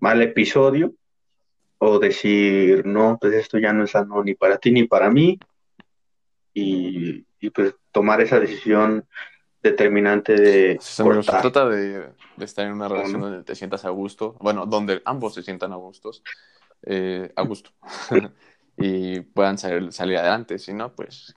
[0.00, 0.92] mal episodio
[1.78, 5.40] o decir, no, pues esto ya no es sano ni para ti ni para mí
[6.52, 9.06] y, y, pues tomar esa decisión
[9.62, 11.50] determinante de Sí, amigos, se cortar.
[11.50, 13.30] trata de, de estar en una relación ¿no?
[13.30, 16.22] donde te sientas a gusto, bueno, donde ambos se sientan a gustos,
[16.82, 17.70] eh, a gusto,
[18.76, 20.58] y puedan salir, salir adelante.
[20.58, 21.34] Si no, pues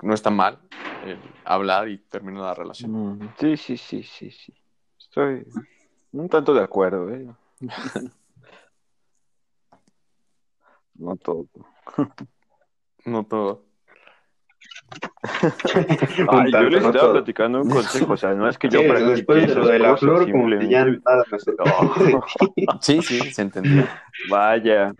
[0.00, 0.60] no está mal
[1.04, 2.92] el hablar y terminar la relación.
[3.18, 4.54] Mm, Sí, sí, sí, sí, sí.
[4.98, 5.46] Estoy
[6.12, 7.26] un tanto de acuerdo, ¿eh?
[10.94, 11.46] No todo.
[13.06, 13.66] No todo.
[16.30, 17.12] Ay, yo les no estaba todo.
[17.12, 19.78] platicando un consejo, o sea, no es que yo Sí, practique después de lo de
[19.78, 21.38] la flor, como que ya nada me.
[21.64, 22.24] Oh,
[22.80, 23.86] Sí, sí, se entendió.
[24.28, 24.94] vaya,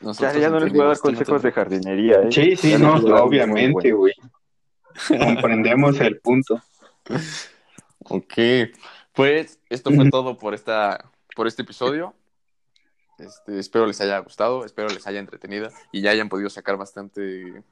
[0.00, 2.32] Nosotros ya, ya no les voy a dar consejos de jardinería, ¿eh?
[2.32, 4.12] Sí, sí, no, obviamente, güey.
[5.08, 6.62] Comprendemos el punto.
[8.04, 8.34] Ok,
[9.14, 12.14] pues esto fue todo por esta, por este episodio.
[13.18, 17.62] Este, espero les haya gustado, espero les haya entretenido y ya hayan podido sacar bastante,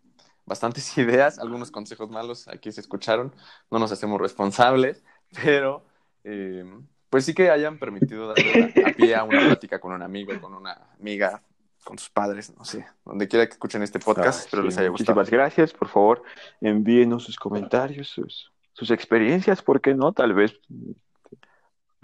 [0.45, 3.35] bastantes ideas, algunos consejos malos aquí se escucharon,
[3.71, 5.03] no nos hacemos responsables,
[5.43, 5.87] pero
[6.25, 6.65] eh,
[7.09, 10.39] pues sí que hayan permitido darle a, a pie a una plática con un amigo,
[10.39, 11.43] con una amiga,
[11.85, 14.79] con sus padres, no sé, donde quiera que escuchen este podcast, Ah, espero sí, les
[14.79, 15.15] haya gustado.
[15.17, 16.23] Muchísimas gracias, por favor,
[16.61, 20.13] envíenos sus comentarios, sus, sus experiencias, ¿por qué no?
[20.13, 20.61] Tal vez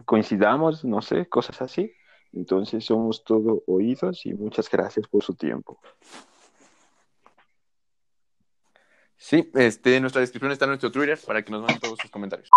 [0.05, 1.93] coincidamos, no sé, cosas así.
[2.33, 5.79] Entonces somos todo oídos y muchas gracias por su tiempo.
[9.17, 12.51] Sí, este, en nuestra descripción está nuestro Twitter para que nos manden todos sus comentarios.